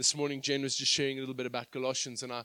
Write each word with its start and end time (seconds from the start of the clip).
this 0.00 0.16
morning, 0.16 0.40
Jen 0.40 0.62
was 0.62 0.76
just 0.76 0.90
sharing 0.90 1.18
a 1.18 1.20
little 1.20 1.34
bit 1.34 1.44
about 1.44 1.70
Colossians, 1.70 2.22
and 2.22 2.32
I, 2.32 2.42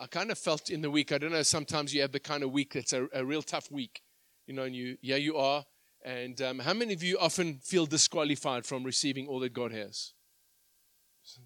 I 0.00 0.06
kind 0.06 0.32
of 0.32 0.38
felt 0.38 0.70
in 0.70 0.82
the 0.82 0.90
week. 0.90 1.12
I 1.12 1.18
don't 1.18 1.30
know. 1.30 1.42
Sometimes 1.42 1.94
you 1.94 2.00
have 2.00 2.10
the 2.10 2.18
kind 2.18 2.42
of 2.42 2.50
week 2.50 2.72
that's 2.72 2.92
a, 2.92 3.06
a 3.14 3.24
real 3.24 3.42
tough 3.42 3.70
week, 3.70 4.02
you 4.48 4.54
know. 4.54 4.64
And 4.64 4.74
you, 4.74 4.98
yeah, 5.00 5.14
you 5.14 5.36
are. 5.36 5.64
And 6.04 6.42
um, 6.42 6.58
how 6.58 6.74
many 6.74 6.92
of 6.92 7.00
you 7.00 7.16
often 7.20 7.58
feel 7.58 7.86
disqualified 7.86 8.66
from 8.66 8.82
receiving 8.82 9.28
all 9.28 9.38
that 9.38 9.52
God 9.52 9.70
has? 9.70 10.14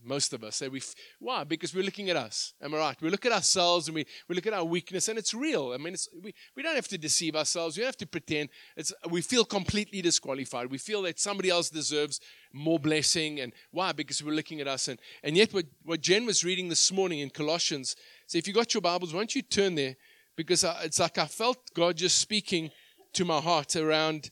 Most 0.02 0.32
of 0.32 0.44
us 0.44 0.56
say 0.56 0.68
we. 0.68 0.82
Why? 1.18 1.44
Because 1.44 1.74
we're 1.74 1.84
looking 1.84 2.10
at 2.10 2.16
us. 2.16 2.54
Am 2.62 2.74
I 2.74 2.78
right? 2.78 3.02
We 3.02 3.10
look 3.10 3.26
at 3.26 3.32
ourselves 3.32 3.88
and 3.88 3.94
we, 3.94 4.06
we 4.28 4.34
look 4.34 4.46
at 4.46 4.52
our 4.52 4.64
weakness, 4.64 5.08
and 5.08 5.18
it's 5.18 5.34
real. 5.34 5.72
I 5.72 5.78
mean, 5.78 5.94
we, 6.22 6.34
we 6.56 6.62
don't 6.62 6.74
have 6.74 6.88
to 6.88 6.98
deceive 6.98 7.36
ourselves. 7.36 7.76
We 7.76 7.82
don't 7.82 7.88
have 7.88 7.96
to 7.98 8.06
pretend. 8.06 8.50
It's, 8.76 8.92
we 9.10 9.20
feel 9.20 9.44
completely 9.44 10.02
disqualified. 10.02 10.70
We 10.70 10.78
feel 10.78 11.02
that 11.02 11.18
somebody 11.18 11.50
else 11.50 11.70
deserves 11.70 12.20
more 12.52 12.78
blessing. 12.78 13.40
And 13.40 13.52
why? 13.70 13.92
Because 13.92 14.22
we're 14.22 14.34
looking 14.34 14.60
at 14.60 14.68
us. 14.68 14.88
And, 14.88 14.98
and 15.22 15.36
yet, 15.36 15.52
what, 15.52 15.66
what 15.84 16.00
Jen 16.00 16.26
was 16.26 16.44
reading 16.44 16.68
this 16.68 16.92
morning 16.92 17.20
in 17.20 17.30
Colossians, 17.30 17.96
so 18.26 18.38
if 18.38 18.48
you 18.48 18.54
got 18.54 18.74
your 18.74 18.80
Bibles, 18.80 19.12
why 19.12 19.20
don't 19.20 19.34
you 19.34 19.42
turn 19.42 19.74
there? 19.74 19.96
Because 20.36 20.64
I, 20.64 20.82
it's 20.84 20.98
like 20.98 21.18
I 21.18 21.26
felt 21.26 21.58
God 21.74 21.96
just 21.96 22.18
speaking 22.18 22.70
to 23.12 23.24
my 23.24 23.40
heart 23.40 23.76
around 23.76 24.30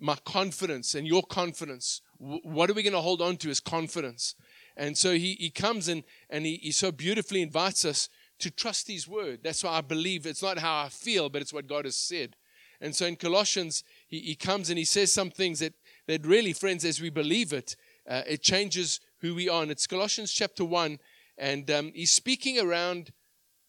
my 0.00 0.16
confidence 0.24 0.94
and 0.94 1.06
your 1.06 1.22
confidence. 1.22 2.00
What 2.18 2.70
are 2.70 2.74
we 2.74 2.82
going 2.82 2.94
to 2.94 3.00
hold 3.00 3.22
on 3.22 3.36
to 3.38 3.50
as 3.50 3.60
confidence? 3.60 4.34
And 4.76 4.96
so 4.98 5.12
he, 5.12 5.34
he 5.34 5.50
comes 5.50 5.88
and, 5.88 6.02
and 6.28 6.44
he, 6.44 6.56
he 6.56 6.72
so 6.72 6.90
beautifully 6.90 7.42
invites 7.42 7.84
us 7.84 8.08
to 8.40 8.50
trust 8.50 8.88
his 8.88 9.06
word. 9.06 9.40
That's 9.42 9.62
why 9.62 9.78
I 9.78 9.80
believe 9.80 10.26
it's 10.26 10.42
not 10.42 10.58
how 10.58 10.84
I 10.84 10.88
feel, 10.88 11.28
but 11.28 11.42
it's 11.42 11.52
what 11.52 11.66
God 11.66 11.84
has 11.84 11.96
said. 11.96 12.36
And 12.80 12.94
so 12.94 13.06
in 13.06 13.16
Colossians, 13.16 13.84
he, 14.08 14.20
he 14.20 14.34
comes 14.34 14.68
and 14.68 14.78
he 14.78 14.84
says 14.84 15.12
some 15.12 15.30
things 15.30 15.60
that, 15.60 15.74
that 16.08 16.26
really, 16.26 16.52
friends, 16.52 16.84
as 16.84 17.00
we 17.00 17.10
believe 17.10 17.52
it, 17.52 17.76
uh, 18.08 18.22
it 18.26 18.42
changes 18.42 19.00
who 19.20 19.34
we 19.34 19.48
are. 19.48 19.62
And 19.62 19.70
it's 19.70 19.86
Colossians 19.86 20.32
chapter 20.32 20.64
1, 20.64 20.98
and 21.38 21.70
um, 21.70 21.92
he's 21.94 22.10
speaking 22.10 22.58
around 22.58 23.12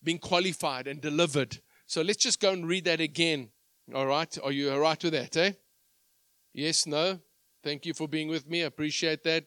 being 0.04 0.20
qualified 0.20 0.88
and 0.88 1.00
delivered. 1.02 1.62
So 1.88 2.02
let's 2.02 2.24
just 2.24 2.40
go 2.40 2.52
and 2.52 2.68
read 2.68 2.86
that 2.86 3.00
again. 3.00 3.50
All 3.94 4.08
right? 4.08 4.38
Are 4.44 4.52
you 4.52 4.72
all 4.72 4.80
right 4.80 5.02
with 5.02 5.14
that, 5.14 5.38
eh? 5.38 5.52
Yes, 6.54 6.88
no? 6.88 7.20
Thank 7.64 7.86
you 7.86 7.94
for 7.94 8.08
being 8.08 8.28
with 8.28 8.50
me. 8.50 8.64
I 8.64 8.66
appreciate 8.66 9.24
that. 9.24 9.46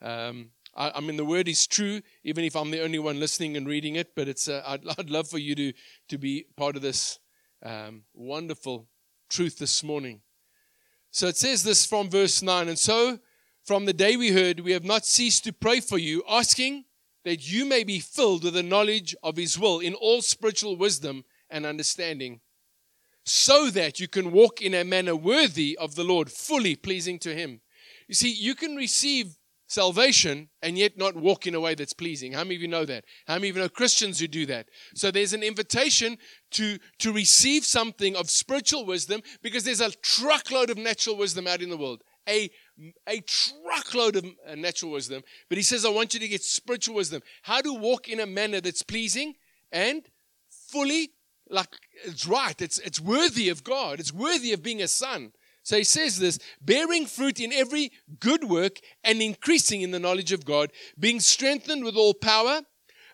Um, 0.00 0.50
I, 0.80 0.92
I, 0.94 1.00
mean, 1.00 1.18
the 1.18 1.26
word 1.26 1.46
is 1.46 1.66
true, 1.66 2.00
even 2.24 2.42
if 2.42 2.56
I'm 2.56 2.70
the 2.70 2.82
only 2.82 2.98
one 2.98 3.20
listening 3.20 3.58
and 3.58 3.68
reading 3.68 3.96
it. 3.96 4.14
But 4.16 4.28
it's 4.28 4.48
uh, 4.48 4.62
I'd, 4.66 4.80
I'd, 4.98 5.10
love 5.10 5.28
for 5.28 5.38
you 5.38 5.54
to 5.54 5.72
to 6.08 6.18
be 6.18 6.46
part 6.56 6.74
of 6.74 6.82
this 6.82 7.18
um, 7.62 8.04
wonderful 8.14 8.88
truth 9.28 9.58
this 9.58 9.84
morning. 9.84 10.22
So 11.10 11.26
it 11.26 11.36
says 11.36 11.62
this 11.62 11.84
from 11.84 12.08
verse 12.08 12.40
nine, 12.40 12.68
and 12.68 12.78
so 12.78 13.18
from 13.66 13.84
the 13.84 13.92
day 13.92 14.16
we 14.16 14.30
heard, 14.30 14.60
we 14.60 14.72
have 14.72 14.84
not 14.84 15.04
ceased 15.04 15.44
to 15.44 15.52
pray 15.52 15.80
for 15.80 15.98
you, 15.98 16.22
asking 16.28 16.86
that 17.24 17.46
you 17.46 17.66
may 17.66 17.84
be 17.84 18.00
filled 18.00 18.44
with 18.44 18.54
the 18.54 18.62
knowledge 18.62 19.14
of 19.22 19.36
His 19.36 19.58
will 19.58 19.80
in 19.80 19.92
all 19.94 20.22
spiritual 20.22 20.76
wisdom 20.76 21.24
and 21.50 21.66
understanding, 21.66 22.40
so 23.24 23.68
that 23.70 24.00
you 24.00 24.08
can 24.08 24.32
walk 24.32 24.62
in 24.62 24.72
a 24.72 24.84
manner 24.84 25.14
worthy 25.14 25.76
of 25.78 25.94
the 25.94 26.04
Lord, 26.04 26.30
fully 26.30 26.74
pleasing 26.74 27.18
to 27.18 27.34
Him. 27.34 27.60
You 28.08 28.14
see, 28.14 28.32
you 28.32 28.54
can 28.54 28.76
receive 28.76 29.36
salvation 29.70 30.48
and 30.62 30.76
yet 30.76 30.98
not 30.98 31.14
walk 31.14 31.46
in 31.46 31.54
a 31.54 31.60
way 31.60 31.76
that's 31.76 31.92
pleasing. 31.92 32.32
How 32.32 32.42
many 32.42 32.56
of 32.56 32.62
you 32.62 32.66
know 32.66 32.84
that? 32.84 33.04
How 33.28 33.34
many 33.34 33.50
of 33.50 33.56
you 33.56 33.62
know 33.62 33.68
Christians 33.68 34.18
who 34.18 34.26
do 34.26 34.44
that? 34.46 34.66
So 34.96 35.12
there's 35.12 35.32
an 35.32 35.44
invitation 35.44 36.18
to, 36.52 36.78
to 36.98 37.12
receive 37.12 37.64
something 37.64 38.16
of 38.16 38.28
spiritual 38.30 38.84
wisdom 38.84 39.22
because 39.42 39.62
there's 39.62 39.80
a 39.80 39.92
truckload 40.02 40.70
of 40.70 40.76
natural 40.76 41.16
wisdom 41.16 41.46
out 41.46 41.62
in 41.62 41.70
the 41.70 41.76
world. 41.76 42.02
A, 42.28 42.50
a 43.08 43.20
truckload 43.20 44.16
of 44.16 44.24
uh, 44.46 44.56
natural 44.56 44.90
wisdom. 44.90 45.22
But 45.48 45.56
he 45.56 45.62
says, 45.62 45.84
I 45.84 45.90
want 45.90 46.14
you 46.14 46.20
to 46.20 46.28
get 46.28 46.42
spiritual 46.42 46.96
wisdom. 46.96 47.22
How 47.42 47.60
to 47.60 47.72
walk 47.72 48.08
in 48.08 48.18
a 48.18 48.26
manner 48.26 48.60
that's 48.60 48.82
pleasing 48.82 49.34
and 49.70 50.02
fully 50.48 51.12
like 51.48 51.76
it's 52.04 52.26
right. 52.26 52.60
It's, 52.60 52.78
it's 52.78 53.00
worthy 53.00 53.48
of 53.48 53.62
God. 53.62 54.00
It's 54.00 54.12
worthy 54.12 54.52
of 54.52 54.64
being 54.64 54.82
a 54.82 54.88
son. 54.88 55.32
So 55.62 55.76
he 55.76 55.84
says 55.84 56.18
this 56.18 56.38
bearing 56.60 57.06
fruit 57.06 57.40
in 57.40 57.52
every 57.52 57.92
good 58.18 58.44
work 58.44 58.78
and 59.04 59.20
increasing 59.20 59.82
in 59.82 59.90
the 59.90 60.00
knowledge 60.00 60.32
of 60.32 60.44
God, 60.44 60.72
being 60.98 61.20
strengthened 61.20 61.84
with 61.84 61.96
all 61.96 62.14
power 62.14 62.62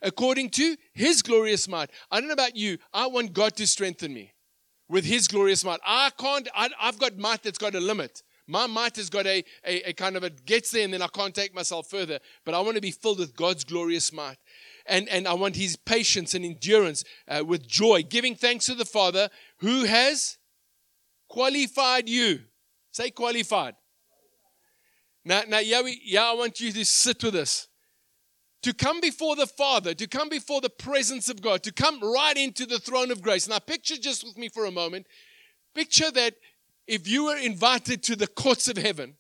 according 0.03 0.51
to 0.51 0.77
his 0.93 1.23
glorious 1.23 1.69
might. 1.69 1.91
I 2.11 2.21
don't 2.21 2.29
know 2.29 2.35
about 2.35 2.57
you, 2.57 2.79
I 2.93 3.07
want 3.07 3.33
God 3.33 3.57
to 3.57 3.67
strengthen 3.67 4.15
me 4.15 4.33
with 4.89 5.05
his 5.05 5.27
glorious 5.29 5.65
might. 5.65 5.81
I 5.85 6.11
can't, 6.19 6.49
I, 6.55 6.71
have 6.79 6.99
got 6.99 7.17
might 7.17 7.43
that's 7.43 7.59
got 7.59 7.75
a 7.75 7.81
limit. 7.81 8.23
My 8.49 8.69
might 8.69 8.97
has 8.97 9.11
got 9.11 9.27
a, 9.27 9.43
a, 9.65 9.91
a 9.91 9.93
kind 9.93 10.17
of 10.17 10.23
a 10.23 10.31
gets 10.31 10.71
there 10.71 10.85
and 10.85 10.93
then 10.93 11.03
I 11.03 11.09
can't 11.09 11.35
take 11.35 11.55
myself 11.55 11.91
further. 11.91 12.21
But 12.45 12.55
I 12.55 12.61
want 12.61 12.77
to 12.77 12.81
be 12.81 12.93
filled 12.93 13.19
with 13.19 13.37
God's 13.37 13.65
glorious 13.65 14.13
might. 14.13 14.37
And, 14.87 15.09
and 15.09 15.27
I 15.27 15.35
want 15.35 15.57
his 15.57 15.75
patience 15.75 16.35
and 16.35 16.45
endurance 16.45 17.03
uh, 17.27 17.45
with 17.45 17.67
joy, 17.67 18.05
giving 18.05 18.37
thanks 18.37 18.67
to 18.67 18.77
the 18.77 18.85
Father 18.85 19.29
who 19.59 19.85
has 19.85 20.39
qualified 21.29 22.09
you. 22.09 22.41
Say 22.93 23.11
qualified. 23.11 23.75
Now, 25.25 25.43
now 25.49 25.59
yeah, 25.59 25.83
we, 25.83 26.01
yeah, 26.05 26.25
I 26.25 26.35
want 26.35 26.61
you 26.61 26.73
to 26.73 26.85
sit 26.85 27.23
with 27.23 27.35
us. 27.35 27.69
To 28.63 28.73
come 28.73 29.01
before 29.01 29.37
the 29.37 29.47
Father, 29.47 29.95
to 29.95 30.07
come 30.07 30.29
before 30.29 30.61
the 30.61 30.71
presence 30.71 31.29
of 31.29 31.43
God, 31.43 31.63
to 31.65 31.73
come 31.73 32.01
right 32.01 32.37
into 32.37 32.67
the 32.67 32.79
throne 32.79 33.11
of 33.11 33.23
grace. 33.23 33.49
Now, 33.49 33.59
picture 33.59 33.97
just 33.97 34.25
with 34.25 34.37
me 34.39 34.49
for 34.49 34.65
a 34.65 34.71
moment. 34.71 35.07
Picture 35.75 36.11
that 36.11 36.35
if 36.87 37.07
you 37.07 37.27
were 37.27 37.37
invited 37.37 38.03
to 38.05 38.17
the 38.17 38.27
courts 38.27 38.69
of 38.69 38.77
heaven 38.77 39.17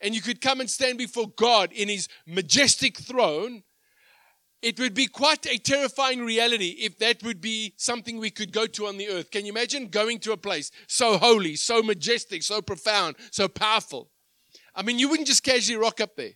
and 0.00 0.14
you 0.14 0.20
could 0.20 0.40
come 0.40 0.60
and 0.60 0.68
stand 0.68 0.98
before 0.98 1.28
God 1.28 1.72
in 1.72 1.88
his 1.88 2.08
majestic 2.26 2.98
throne, 2.98 3.62
it 4.62 4.78
would 4.78 4.94
be 4.94 5.06
quite 5.06 5.44
a 5.46 5.58
terrifying 5.58 6.24
reality 6.24 6.76
if 6.78 6.98
that 6.98 7.22
would 7.24 7.40
be 7.40 7.74
something 7.76 8.18
we 8.18 8.30
could 8.30 8.52
go 8.52 8.66
to 8.66 8.86
on 8.86 8.96
the 8.96 9.08
earth. 9.08 9.30
Can 9.30 9.44
you 9.44 9.52
imagine 9.52 9.88
going 9.88 10.20
to 10.20 10.32
a 10.32 10.36
place 10.36 10.70
so 10.86 11.18
holy, 11.18 11.56
so 11.56 11.82
majestic, 11.82 12.42
so 12.42 12.62
profound, 12.62 13.16
so 13.30 13.48
powerful? 13.48 14.10
I 14.74 14.82
mean, 14.82 14.98
you 14.98 15.08
wouldn't 15.08 15.28
just 15.28 15.42
casually 15.42 15.76
rock 15.76 16.00
up 16.00 16.16
there. 16.16 16.32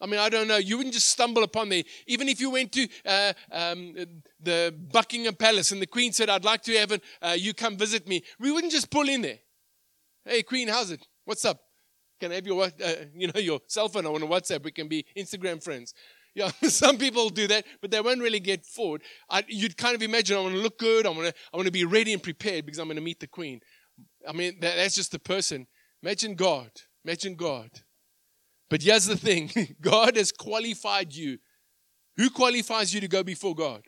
I 0.00 0.06
mean, 0.06 0.18
I 0.18 0.30
don't 0.30 0.48
know. 0.48 0.56
You 0.56 0.78
wouldn't 0.78 0.94
just 0.94 1.10
stumble 1.10 1.44
upon 1.44 1.68
there. 1.68 1.84
Even 2.08 2.28
if 2.28 2.40
you 2.40 2.50
went 2.50 2.72
to 2.72 2.88
uh, 3.06 3.32
um, 3.52 3.94
the 4.40 4.74
Buckingham 4.90 5.36
Palace 5.36 5.70
and 5.70 5.80
the 5.80 5.86
Queen 5.86 6.12
said, 6.12 6.28
I'd 6.28 6.44
like 6.44 6.62
to 6.62 6.76
have 6.76 6.90
an, 6.90 7.00
uh, 7.20 7.36
you 7.38 7.54
come 7.54 7.76
visit 7.76 8.08
me, 8.08 8.24
we 8.40 8.50
wouldn't 8.50 8.72
just 8.72 8.90
pull 8.90 9.08
in 9.08 9.22
there. 9.22 9.38
Hey, 10.24 10.42
Queen, 10.42 10.66
how's 10.66 10.90
it? 10.90 11.06
What's 11.24 11.44
up? 11.44 11.60
Can 12.18 12.32
I 12.32 12.36
have 12.36 12.46
your, 12.46 12.64
uh, 12.64 12.92
you 13.14 13.28
know, 13.28 13.38
your 13.38 13.60
cell 13.68 13.88
phone 13.88 14.06
on 14.06 14.20
WhatsApp? 14.22 14.64
We 14.64 14.72
can 14.72 14.88
be 14.88 15.04
Instagram 15.16 15.62
friends. 15.62 15.94
Yeah, 16.34 16.50
some 16.62 16.96
people 16.96 17.28
do 17.28 17.46
that, 17.48 17.66
but 17.80 17.90
they 17.90 18.00
won't 18.00 18.22
really 18.22 18.40
get 18.40 18.64
forward. 18.64 19.02
I, 19.28 19.44
you'd 19.48 19.76
kind 19.76 19.94
of 19.94 20.02
imagine 20.02 20.36
I 20.36 20.40
want 20.40 20.54
to 20.54 20.60
look 20.60 20.78
good. 20.78 21.04
I 21.04 21.10
want 21.10 21.28
to, 21.28 21.34
I 21.52 21.56
want 21.56 21.66
to 21.66 21.72
be 21.72 21.84
ready 21.84 22.12
and 22.12 22.22
prepared 22.22 22.64
because 22.64 22.78
I'm 22.78 22.86
going 22.86 22.96
to 22.96 23.02
meet 23.02 23.20
the 23.20 23.26
queen. 23.26 23.60
I 24.26 24.32
mean, 24.32 24.58
that, 24.60 24.76
that's 24.76 24.94
just 24.94 25.12
the 25.12 25.18
person. 25.18 25.66
Imagine 26.02 26.34
God. 26.34 26.70
Imagine 27.04 27.34
God. 27.34 27.70
But 28.70 28.82
here's 28.82 29.04
the 29.04 29.16
thing 29.16 29.50
God 29.80 30.16
has 30.16 30.32
qualified 30.32 31.14
you. 31.14 31.38
Who 32.16 32.30
qualifies 32.30 32.94
you 32.94 33.00
to 33.00 33.08
go 33.08 33.22
before 33.22 33.54
God? 33.54 33.82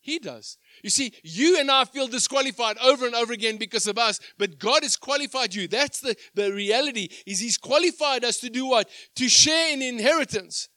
He 0.00 0.18
does. 0.18 0.56
You 0.82 0.90
see, 0.90 1.12
you 1.22 1.58
and 1.58 1.70
I 1.70 1.84
feel 1.84 2.06
disqualified 2.06 2.78
over 2.78 3.04
and 3.04 3.14
over 3.14 3.32
again 3.32 3.58
because 3.58 3.86
of 3.86 3.98
us, 3.98 4.20
but 4.38 4.58
God 4.58 4.82
has 4.82 4.96
qualified 4.96 5.54
you. 5.54 5.68
That's 5.68 6.00
the, 6.00 6.16
the 6.34 6.52
reality, 6.52 7.08
is 7.26 7.40
He's 7.40 7.58
qualified 7.58 8.24
us 8.24 8.38
to 8.38 8.48
do 8.48 8.66
what? 8.66 8.88
To 9.16 9.28
share 9.28 9.72
in 9.72 9.82
inheritance 9.82 10.68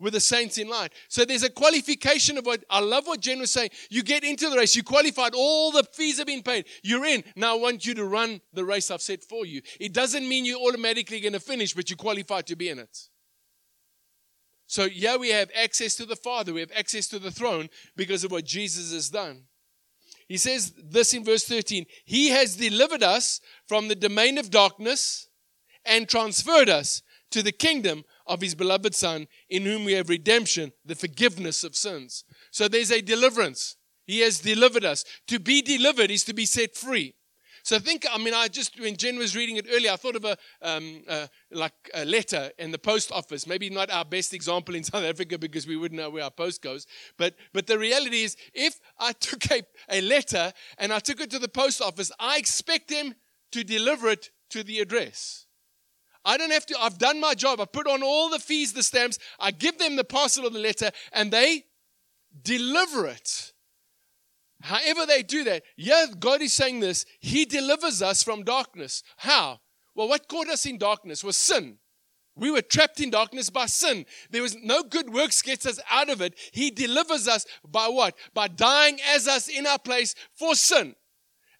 with 0.00 0.12
the 0.12 0.20
saints 0.20 0.58
in 0.58 0.68
line. 0.68 0.88
So 1.08 1.24
there's 1.24 1.42
a 1.42 1.50
qualification 1.50 2.36
of 2.38 2.46
what 2.46 2.64
I 2.68 2.80
love 2.80 3.06
what 3.06 3.20
Jen 3.20 3.38
was 3.38 3.50
saying. 3.50 3.70
You 3.90 4.02
get 4.02 4.24
into 4.24 4.50
the 4.50 4.56
race, 4.56 4.74
you 4.74 4.82
qualified, 4.82 5.34
all 5.34 5.70
the 5.70 5.84
fees 5.92 6.18
have 6.18 6.26
been 6.26 6.42
paid, 6.42 6.66
you're 6.82 7.04
in. 7.04 7.24
Now 7.36 7.56
I 7.56 7.58
want 7.58 7.86
you 7.86 7.94
to 7.94 8.04
run 8.04 8.40
the 8.52 8.64
race 8.64 8.90
I've 8.90 9.02
set 9.02 9.22
for 9.22 9.46
you. 9.46 9.62
It 9.80 9.92
doesn't 9.92 10.28
mean 10.28 10.44
you're 10.44 10.60
automatically 10.60 11.20
going 11.20 11.32
to 11.32 11.40
finish, 11.40 11.74
but 11.74 11.90
you're 11.90 11.96
qualified 11.96 12.46
to 12.48 12.56
be 12.56 12.68
in 12.68 12.78
it. 12.78 12.98
So, 14.66 14.84
yeah, 14.84 15.16
we 15.16 15.28
have 15.28 15.50
access 15.54 15.94
to 15.96 16.06
the 16.06 16.16
Father, 16.16 16.52
we 16.52 16.60
have 16.60 16.72
access 16.74 17.06
to 17.08 17.18
the 17.18 17.30
throne 17.30 17.68
because 17.96 18.24
of 18.24 18.32
what 18.32 18.44
Jesus 18.44 18.92
has 18.92 19.10
done. 19.10 19.44
He 20.26 20.38
says 20.38 20.72
this 20.82 21.12
in 21.12 21.24
verse 21.24 21.44
13 21.44 21.84
He 22.04 22.28
has 22.30 22.56
delivered 22.56 23.02
us 23.02 23.40
from 23.68 23.88
the 23.88 23.94
domain 23.94 24.38
of 24.38 24.50
darkness 24.50 25.28
and 25.84 26.08
transferred 26.08 26.68
us 26.68 27.02
to 27.30 27.42
the 27.42 27.52
kingdom 27.52 28.04
of 28.26 28.40
his 28.40 28.54
beloved 28.54 28.94
Son, 28.94 29.26
in 29.48 29.62
whom 29.64 29.84
we 29.84 29.92
have 29.92 30.08
redemption, 30.08 30.72
the 30.84 30.94
forgiveness 30.94 31.64
of 31.64 31.76
sins. 31.76 32.24
So 32.50 32.68
there's 32.68 32.90
a 32.90 33.00
deliverance. 33.00 33.76
He 34.06 34.20
has 34.20 34.40
delivered 34.40 34.84
us. 34.84 35.04
To 35.28 35.38
be 35.38 35.62
delivered 35.62 36.10
is 36.10 36.24
to 36.24 36.34
be 36.34 36.46
set 36.46 36.74
free. 36.74 37.14
So 37.64 37.78
think, 37.78 38.04
I 38.12 38.18
mean, 38.18 38.34
I 38.34 38.48
just, 38.48 38.78
when 38.78 38.94
Jen 38.94 39.16
was 39.16 39.34
reading 39.34 39.56
it 39.56 39.66
earlier, 39.72 39.92
I 39.92 39.96
thought 39.96 40.16
of 40.16 40.26
a, 40.26 40.36
um, 40.60 41.02
uh, 41.08 41.28
like 41.50 41.72
a 41.94 42.04
letter 42.04 42.50
in 42.58 42.70
the 42.70 42.78
post 42.78 43.10
office. 43.10 43.46
Maybe 43.46 43.70
not 43.70 43.90
our 43.90 44.04
best 44.04 44.34
example 44.34 44.74
in 44.74 44.84
South 44.84 45.02
Africa 45.02 45.38
because 45.38 45.66
we 45.66 45.78
wouldn't 45.78 45.98
know 45.98 46.10
where 46.10 46.24
our 46.24 46.30
post 46.30 46.60
goes. 46.60 46.86
But, 47.16 47.36
but 47.54 47.66
the 47.66 47.78
reality 47.78 48.22
is, 48.22 48.36
if 48.52 48.78
I 48.98 49.12
took 49.12 49.50
a, 49.50 49.62
a 49.88 50.02
letter 50.02 50.52
and 50.76 50.92
I 50.92 50.98
took 50.98 51.22
it 51.22 51.30
to 51.30 51.38
the 51.38 51.48
post 51.48 51.80
office, 51.80 52.12
I 52.20 52.36
expect 52.36 52.88
them 52.88 53.14
to 53.52 53.64
deliver 53.64 54.10
it 54.10 54.28
to 54.50 54.62
the 54.62 54.80
address. 54.80 55.43
I 56.24 56.36
don't 56.36 56.52
have 56.52 56.66
to, 56.66 56.76
I've 56.80 56.98
done 56.98 57.20
my 57.20 57.34
job. 57.34 57.60
I 57.60 57.66
put 57.66 57.86
on 57.86 58.02
all 58.02 58.30
the 58.30 58.38
fees, 58.38 58.72
the 58.72 58.82
stamps, 58.82 59.18
I 59.38 59.50
give 59.50 59.78
them 59.78 59.96
the 59.96 60.04
parcel 60.04 60.46
of 60.46 60.52
the 60.52 60.58
letter, 60.58 60.90
and 61.12 61.30
they 61.30 61.64
deliver 62.42 63.06
it. 63.06 63.52
However, 64.62 65.04
they 65.06 65.22
do 65.22 65.44
that, 65.44 65.62
yeah, 65.76 66.06
God 66.18 66.40
is 66.40 66.54
saying 66.54 66.80
this. 66.80 67.04
He 67.20 67.44
delivers 67.44 68.00
us 68.00 68.22
from 68.22 68.44
darkness. 68.44 69.02
How? 69.18 69.60
Well, 69.94 70.08
what 70.08 70.28
caught 70.28 70.48
us 70.48 70.64
in 70.64 70.78
darkness 70.78 71.22
was 71.22 71.36
sin. 71.36 71.76
We 72.36 72.50
were 72.50 72.62
trapped 72.62 72.98
in 72.98 73.10
darkness 73.10 73.48
by 73.50 73.66
sin. 73.66 74.06
There 74.30 74.42
was 74.42 74.56
no 74.56 74.82
good 74.82 75.12
works 75.12 75.40
gets 75.42 75.66
us 75.66 75.78
out 75.90 76.08
of 76.08 76.20
it. 76.20 76.34
He 76.52 76.70
delivers 76.70 77.28
us 77.28 77.46
by 77.64 77.86
what? 77.88 78.16
By 78.32 78.48
dying 78.48 78.98
as 79.14 79.28
us 79.28 79.48
in 79.48 79.66
our 79.66 79.78
place 79.78 80.14
for 80.32 80.54
sin. 80.54 80.96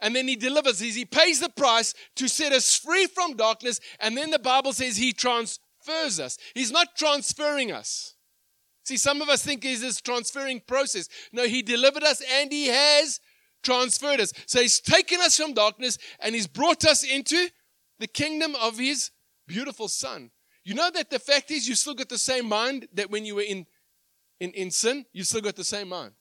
And 0.00 0.14
then 0.14 0.29
he 0.29 0.37
delivers. 0.37 0.81
He 0.81 1.05
pays 1.05 1.41
the 1.41 1.49
price 1.49 1.94
to 2.17 2.29
set 2.29 2.52
us 2.52 2.76
free 2.76 3.06
from 3.06 3.37
darkness. 3.37 3.81
And 4.00 4.17
then 4.17 4.31
the 4.31 4.38
Bible 4.38 4.73
says 4.73 4.96
he 4.96 5.12
transfers 5.12 6.20
us. 6.20 6.38
He's 6.55 6.73
not 6.73 6.96
transferring 6.96 7.73
us. 7.73 8.14
See, 8.85 8.96
some 8.99 9.23
of 9.23 9.29
us 9.29 9.43
think 9.43 9.64
it's 9.64 9.81
this 9.81 10.00
transferring 10.00 10.61
process. 10.61 11.08
No, 11.32 11.44
he 11.44 11.62
delivered 11.62 12.02
us 12.02 12.23
and 12.38 12.52
he 12.52 12.67
has 12.67 13.19
transferred 13.62 14.20
us. 14.20 14.32
So 14.46 14.61
he's 14.61 14.81
taken 14.81 15.20
us 15.20 15.37
from 15.37 15.55
darkness 15.55 15.99
and 16.20 16.35
he's 16.35 16.46
brought 16.46 16.85
us 16.85 17.02
into 17.02 17.49
the 17.99 18.06
kingdom 18.06 18.55
of 18.56 18.79
his 18.79 19.11
beautiful 19.46 19.88
son. 19.88 20.31
You 20.64 20.75
know 20.75 20.91
that 20.91 21.11
the 21.11 21.19
fact 21.19 21.50
is 21.50 21.69
you 21.69 21.75
still 21.75 21.94
got 21.94 22.08
the 22.08 22.19
same 22.19 22.46
mind 22.46 22.88
that 22.94 23.11
when 23.11 23.25
you 23.25 23.37
were 23.37 23.43
in, 23.43 23.67
in, 24.41 24.50
in 24.52 24.70
sin, 24.70 25.06
you 25.12 25.25
still 25.25 25.41
got 25.41 25.56
the 25.56 25.64
same 25.64 25.88
mind. 25.88 26.12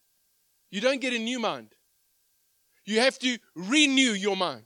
You 0.72 0.82
don't 0.82 1.02
get 1.02 1.14
a 1.14 1.20
new 1.20 1.40
mind. 1.40 1.76
You 2.86 3.00
have 3.00 3.18
to 3.20 3.38
renew 3.56 4.12
your 4.12 4.36
mind. 4.36 4.66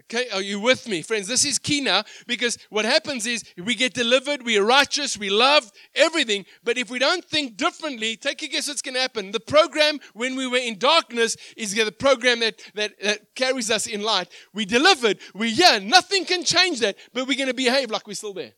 Okay, 0.00 0.28
are 0.30 0.42
you 0.42 0.58
with 0.58 0.88
me, 0.88 1.02
friends? 1.02 1.28
This 1.28 1.44
is 1.44 1.58
key 1.58 1.80
now 1.80 2.02
because 2.26 2.58
what 2.70 2.84
happens 2.84 3.26
is 3.26 3.44
we 3.56 3.74
get 3.74 3.92
delivered, 3.92 4.42
we 4.42 4.58
are 4.58 4.64
righteous, 4.64 5.18
we 5.18 5.28
love 5.28 5.70
everything. 5.94 6.46
But 6.64 6.78
if 6.78 6.90
we 6.90 6.98
don't 6.98 7.24
think 7.24 7.56
differently, 7.56 8.16
take 8.16 8.42
a 8.42 8.48
guess 8.48 8.68
what's 8.68 8.82
going 8.82 8.94
to 8.94 9.00
happen. 9.00 9.32
The 9.32 9.40
program 9.40 9.98
when 10.14 10.34
we 10.34 10.46
were 10.46 10.58
in 10.58 10.78
darkness 10.78 11.36
is 11.56 11.74
the 11.74 11.92
program 11.92 12.40
that, 12.40 12.60
that, 12.74 12.92
that 13.02 13.34
carries 13.34 13.70
us 13.70 13.86
in 13.86 14.02
light. 14.02 14.28
We 14.54 14.64
delivered, 14.64 15.18
we, 15.34 15.48
yeah, 15.48 15.78
nothing 15.82 16.24
can 16.24 16.42
change 16.44 16.80
that, 16.80 16.96
but 17.12 17.28
we're 17.28 17.36
going 17.36 17.48
to 17.48 17.54
behave 17.54 17.90
like 17.90 18.06
we're 18.06 18.14
still 18.14 18.34
there. 18.34 18.54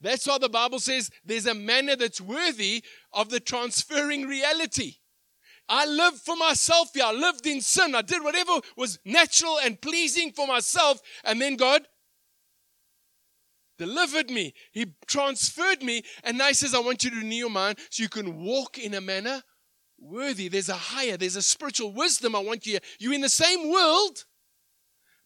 That's 0.00 0.26
why 0.26 0.38
the 0.38 0.48
Bible 0.48 0.78
says 0.78 1.10
there's 1.24 1.46
a 1.46 1.54
manner 1.54 1.96
that's 1.96 2.20
worthy 2.20 2.84
of 3.12 3.30
the 3.30 3.40
transferring 3.40 4.26
reality. 4.26 4.96
I 5.68 5.86
lived 5.86 6.18
for 6.18 6.36
myself 6.36 6.90
Yeah, 6.94 7.08
I 7.08 7.12
lived 7.12 7.46
in 7.46 7.60
sin. 7.60 7.94
I 7.94 8.02
did 8.02 8.22
whatever 8.22 8.60
was 8.76 8.98
natural 9.04 9.58
and 9.62 9.80
pleasing 9.80 10.32
for 10.32 10.46
myself. 10.46 11.00
And 11.24 11.40
then 11.40 11.56
God 11.56 11.86
delivered 13.78 14.30
me. 14.30 14.54
He 14.72 14.86
transferred 15.06 15.82
me. 15.82 16.02
And 16.24 16.38
now 16.38 16.48
He 16.48 16.54
says, 16.54 16.74
I 16.74 16.80
want 16.80 17.04
you 17.04 17.10
to 17.10 17.16
renew 17.16 17.36
your 17.36 17.50
mind 17.50 17.78
so 17.90 18.02
you 18.02 18.08
can 18.08 18.42
walk 18.42 18.78
in 18.78 18.94
a 18.94 19.00
manner 19.00 19.42
worthy. 19.98 20.48
There's 20.48 20.68
a 20.68 20.74
higher, 20.74 21.16
there's 21.16 21.36
a 21.36 21.42
spiritual 21.42 21.92
wisdom. 21.92 22.34
I 22.34 22.40
want 22.40 22.66
you. 22.66 22.78
You're 22.98 23.14
in 23.14 23.20
the 23.20 23.28
same 23.28 23.70
world, 23.70 24.24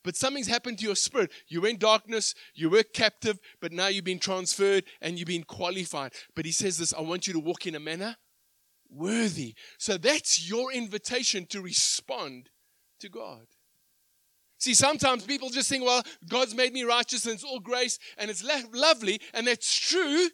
but 0.04 0.16
something's 0.16 0.48
happened 0.48 0.78
to 0.78 0.84
your 0.84 0.96
spirit. 0.96 1.30
You 1.48 1.60
were 1.60 1.68
in 1.68 1.78
darkness, 1.78 2.34
you 2.54 2.70
were 2.70 2.82
captive, 2.82 3.38
but 3.60 3.72
now 3.72 3.88
you've 3.88 4.04
been 4.04 4.18
transferred 4.18 4.84
and 5.00 5.18
you've 5.18 5.28
been 5.28 5.44
qualified. 5.44 6.12
But 6.34 6.44
He 6.44 6.52
says 6.52 6.78
this 6.78 6.94
I 6.94 7.00
want 7.00 7.26
you 7.26 7.32
to 7.34 7.40
walk 7.40 7.66
in 7.66 7.74
a 7.74 7.80
manner 7.80 8.16
worthy. 8.92 9.54
So 9.78 9.96
that's 9.96 10.48
your 10.48 10.72
invitation 10.72 11.46
to 11.46 11.60
respond 11.60 12.50
to 13.00 13.08
God. 13.08 13.46
See, 14.58 14.74
sometimes 14.74 15.24
people 15.24 15.50
just 15.50 15.68
think, 15.68 15.84
well, 15.84 16.02
God's 16.28 16.54
made 16.54 16.72
me 16.72 16.84
righteous 16.84 17.24
and 17.24 17.34
it's 17.34 17.42
all 17.42 17.58
grace 17.58 17.98
and 18.16 18.30
it's 18.30 18.44
lovely, 18.72 19.20
and 19.34 19.46
that's 19.46 19.74
true. 19.74 20.28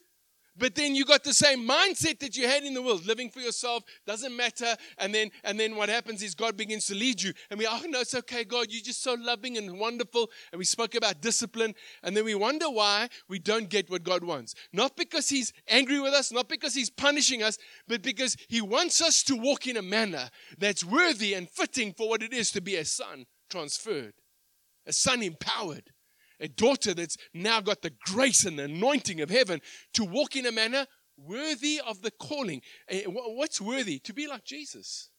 But 0.58 0.74
then 0.74 0.94
you 0.94 1.04
got 1.04 1.22
the 1.22 1.32
same 1.32 1.66
mindset 1.66 2.18
that 2.18 2.36
you 2.36 2.48
had 2.48 2.64
in 2.64 2.74
the 2.74 2.82
world, 2.82 3.06
living 3.06 3.30
for 3.30 3.40
yourself, 3.40 3.84
doesn't 4.06 4.36
matter. 4.36 4.76
And 4.98 5.14
then, 5.14 5.30
and 5.44 5.58
then 5.58 5.76
what 5.76 5.88
happens 5.88 6.22
is 6.22 6.34
God 6.34 6.56
begins 6.56 6.86
to 6.86 6.94
lead 6.94 7.22
you. 7.22 7.32
And 7.50 7.58
we, 7.58 7.66
oh 7.66 7.80
no, 7.88 8.00
it's 8.00 8.14
okay, 8.14 8.44
God, 8.44 8.66
you're 8.70 8.82
just 8.82 9.02
so 9.02 9.14
loving 9.14 9.56
and 9.56 9.78
wonderful. 9.78 10.30
And 10.52 10.58
we 10.58 10.64
spoke 10.64 10.94
about 10.94 11.20
discipline. 11.20 11.74
And 12.02 12.16
then 12.16 12.24
we 12.24 12.34
wonder 12.34 12.68
why 12.68 13.08
we 13.28 13.38
don't 13.38 13.68
get 13.68 13.88
what 13.88 14.02
God 14.02 14.24
wants. 14.24 14.54
Not 14.72 14.96
because 14.96 15.28
He's 15.28 15.52
angry 15.68 16.00
with 16.00 16.12
us, 16.12 16.32
not 16.32 16.48
because 16.48 16.74
He's 16.74 16.90
punishing 16.90 17.42
us, 17.42 17.58
but 17.86 18.02
because 18.02 18.36
He 18.48 18.60
wants 18.60 19.00
us 19.00 19.22
to 19.24 19.36
walk 19.36 19.66
in 19.66 19.76
a 19.76 19.82
manner 19.82 20.30
that's 20.58 20.84
worthy 20.84 21.34
and 21.34 21.48
fitting 21.48 21.92
for 21.92 22.08
what 22.08 22.22
it 22.22 22.32
is 22.32 22.50
to 22.52 22.60
be 22.60 22.76
a 22.76 22.84
son 22.84 23.26
transferred, 23.48 24.14
a 24.86 24.92
son 24.92 25.22
empowered 25.22 25.90
a 26.40 26.48
daughter 26.48 26.94
that's 26.94 27.16
now 27.34 27.60
got 27.60 27.82
the 27.82 27.92
grace 28.06 28.44
and 28.44 28.58
the 28.58 28.64
anointing 28.64 29.20
of 29.20 29.30
heaven 29.30 29.60
to 29.94 30.04
walk 30.04 30.36
in 30.36 30.46
a 30.46 30.52
manner 30.52 30.86
worthy 31.16 31.80
of 31.86 32.02
the 32.02 32.10
calling. 32.12 32.62
Eh, 32.88 33.02
what's 33.06 33.60
worthy? 33.60 33.98
To 34.00 34.14
be 34.14 34.26
like 34.26 34.44
Jesus. 34.44 35.10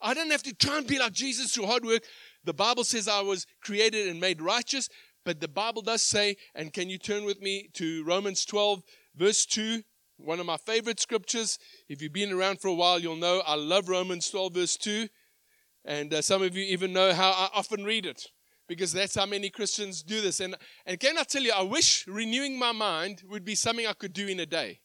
I 0.00 0.14
don't 0.14 0.30
have 0.30 0.42
to 0.44 0.54
try 0.54 0.78
and 0.78 0.86
be 0.86 0.98
like 0.98 1.12
Jesus 1.12 1.54
through 1.54 1.66
hard 1.66 1.84
work. 1.84 2.02
The 2.44 2.54
Bible 2.54 2.84
says 2.84 3.08
I 3.08 3.22
was 3.22 3.46
created 3.62 4.08
and 4.08 4.20
made 4.20 4.42
righteous, 4.42 4.88
but 5.24 5.40
the 5.40 5.48
Bible 5.48 5.82
does 5.82 6.02
say, 6.02 6.36
and 6.54 6.72
can 6.72 6.90
you 6.90 6.98
turn 6.98 7.24
with 7.24 7.40
me 7.40 7.70
to 7.74 8.04
Romans 8.04 8.44
12, 8.44 8.82
verse 9.16 9.46
2? 9.46 9.82
One 10.18 10.40
of 10.40 10.46
my 10.46 10.58
favorite 10.58 11.00
scriptures. 11.00 11.58
If 11.88 12.00
you've 12.00 12.12
been 12.12 12.32
around 12.32 12.60
for 12.60 12.68
a 12.68 12.74
while, 12.74 13.00
you'll 13.00 13.16
know 13.16 13.42
I 13.46 13.56
love 13.56 13.88
Romans 13.88 14.30
12, 14.30 14.54
verse 14.54 14.76
2. 14.76 15.08
And 15.86 16.14
uh, 16.14 16.22
some 16.22 16.42
of 16.42 16.56
you 16.56 16.64
even 16.64 16.92
know 16.92 17.12
how 17.12 17.30
I 17.30 17.48
often 17.54 17.84
read 17.84 18.06
it 18.06 18.28
because 18.68 18.92
that's 18.92 19.14
how 19.14 19.26
many 19.26 19.50
Christians 19.50 20.02
do 20.02 20.20
this. 20.20 20.40
And, 20.40 20.56
and 20.86 20.98
can 20.98 21.18
I 21.18 21.22
tell 21.22 21.42
you, 21.42 21.52
I 21.54 21.62
wish 21.62 22.06
renewing 22.06 22.58
my 22.58 22.72
mind 22.72 23.22
would 23.28 23.44
be 23.44 23.54
something 23.54 23.86
I 23.86 23.92
could 23.92 24.12
do 24.12 24.26
in 24.26 24.40
a 24.40 24.46
day. 24.46 24.80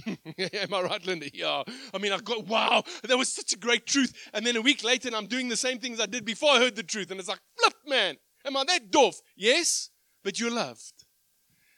Am 0.06 0.74
I 0.74 0.82
right, 0.82 1.06
Linda? 1.06 1.28
Yeah. 1.32 1.62
I 1.94 1.98
mean, 1.98 2.12
I 2.12 2.18
got, 2.18 2.46
wow, 2.46 2.82
that 3.02 3.16
was 3.16 3.32
such 3.32 3.52
a 3.52 3.58
great 3.58 3.86
truth. 3.86 4.12
And 4.32 4.46
then 4.46 4.56
a 4.56 4.60
week 4.60 4.84
later, 4.84 5.08
and 5.08 5.16
I'm 5.16 5.26
doing 5.26 5.48
the 5.48 5.56
same 5.56 5.78
things 5.78 6.00
I 6.00 6.06
did 6.06 6.24
before 6.24 6.50
I 6.50 6.58
heard 6.58 6.76
the 6.76 6.82
truth. 6.82 7.10
And 7.10 7.18
it's 7.18 7.28
like, 7.28 7.40
flip, 7.58 7.74
man. 7.86 8.16
Am 8.44 8.56
I 8.56 8.64
that 8.64 8.90
doof? 8.90 9.16
Yes, 9.36 9.90
but 10.22 10.38
you're 10.38 10.50
loved. 10.50 10.92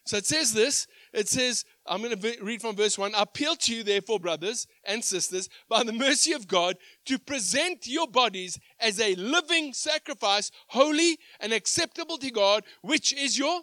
So 0.05 0.17
it 0.17 0.27
says 0.27 0.53
this 0.53 0.87
it 1.13 1.29
says, 1.29 1.65
I'm 1.89 2.03
going 2.03 2.19
to 2.19 2.37
read 2.43 2.61
from 2.61 2.77
verse 2.77 2.99
1. 2.99 3.15
I 3.15 3.23
appeal 3.23 3.57
to 3.57 3.75
you, 3.75 3.83
therefore, 3.83 4.21
brothers 4.21 4.67
and 4.85 5.03
sisters, 5.05 5.49
by 5.69 5.83
the 5.83 5.93
mercy 5.93 6.33
of 6.33 6.47
God, 6.47 6.77
to 7.07 7.19
present 7.19 7.87
your 7.87 8.07
bodies 8.07 8.59
as 8.81 9.01
a 9.01 9.15
living 9.15 9.73
sacrifice, 9.73 10.51
holy 10.69 11.19
and 11.41 11.53
acceptable 11.53 12.19
to 12.19 12.31
God, 12.31 12.65
which 12.83 13.13
is 13.13 13.39
your 13.39 13.63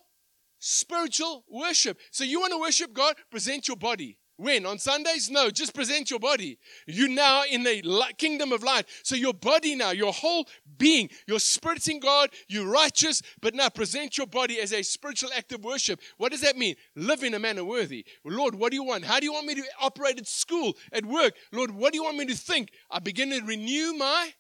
spiritual 0.60 1.46
worship. 1.50 1.98
So 2.12 2.24
you 2.24 2.40
want 2.40 2.54
to 2.54 2.60
worship 2.60 2.94
God? 2.94 3.16
Present 3.30 3.68
your 3.68 3.78
body. 3.78 4.18
When? 4.38 4.66
On 4.66 4.78
Sundays? 4.78 5.30
No, 5.30 5.50
just 5.50 5.74
present 5.74 6.10
your 6.10 6.20
body. 6.20 6.58
You 6.88 7.08
now 7.08 7.44
in 7.50 7.64
the 7.64 7.82
kingdom 8.18 8.52
of 8.52 8.64
light. 8.64 8.86
So 9.04 9.16
your 9.16 9.34
body 9.34 9.76
now, 9.76 9.92
your 9.92 10.12
whole 10.12 10.46
being, 10.78 11.10
your 11.26 11.40
spirit 11.40 11.88
in 11.88 12.02
God, 12.02 12.32
you're 12.50 12.70
righteous, 12.70 13.22
but 13.42 13.56
now 13.56 13.70
present 13.70 14.18
your 14.18 14.28
body 14.28 14.60
as 14.60 14.74
a 14.74 14.84
spiritual 14.84 15.30
act 15.36 15.54
of 15.54 15.64
worship. 15.64 16.02
What 16.18 16.34
does 16.34 16.42
that 16.42 16.58
mean? 16.58 16.76
Live 16.96 17.24
in 17.24 17.34
a 17.34 17.40
manner 17.40 17.64
worthy. 17.64 18.06
Lord, 18.26 18.56
what 18.56 18.72
do 18.72 18.76
you 18.76 18.84
want? 18.84 19.06
How 19.06 19.20
do 19.20 19.26
you 19.26 19.34
want 19.34 19.48
me 19.48 19.56
to 19.56 19.64
operate 19.82 20.20
at 20.20 20.28
school, 20.28 20.74
at 20.92 21.06
work? 21.06 21.34
Lord, 21.54 21.72
what 21.72 21.94
do 21.94 21.98
you 21.98 22.04
want 22.04 22.18
me 22.18 22.26
to 22.26 22.36
think? 22.36 22.72
I 22.92 23.00
begin 23.00 23.30
to 23.30 23.42
renew 23.42 23.94
my 23.94 24.34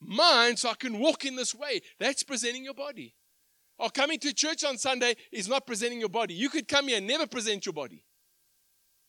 mind 0.00 0.58
so 0.58 0.70
I 0.70 0.74
can 0.74 0.98
walk 0.98 1.26
in 1.26 1.36
this 1.36 1.54
way. 1.54 1.82
That's 1.98 2.22
presenting 2.22 2.64
your 2.64 2.74
body. 2.74 3.14
Or 3.78 3.90
coming 3.90 4.18
to 4.20 4.32
church 4.32 4.64
on 4.64 4.78
Sunday 4.78 5.16
is 5.32 5.48
not 5.48 5.66
presenting 5.66 6.00
your 6.00 6.08
body. 6.08 6.32
You 6.32 6.48
could 6.48 6.68
come 6.68 6.88
here 6.88 6.98
and 6.98 7.06
never 7.06 7.26
present 7.26 7.66
your 7.66 7.72
body. 7.72 8.04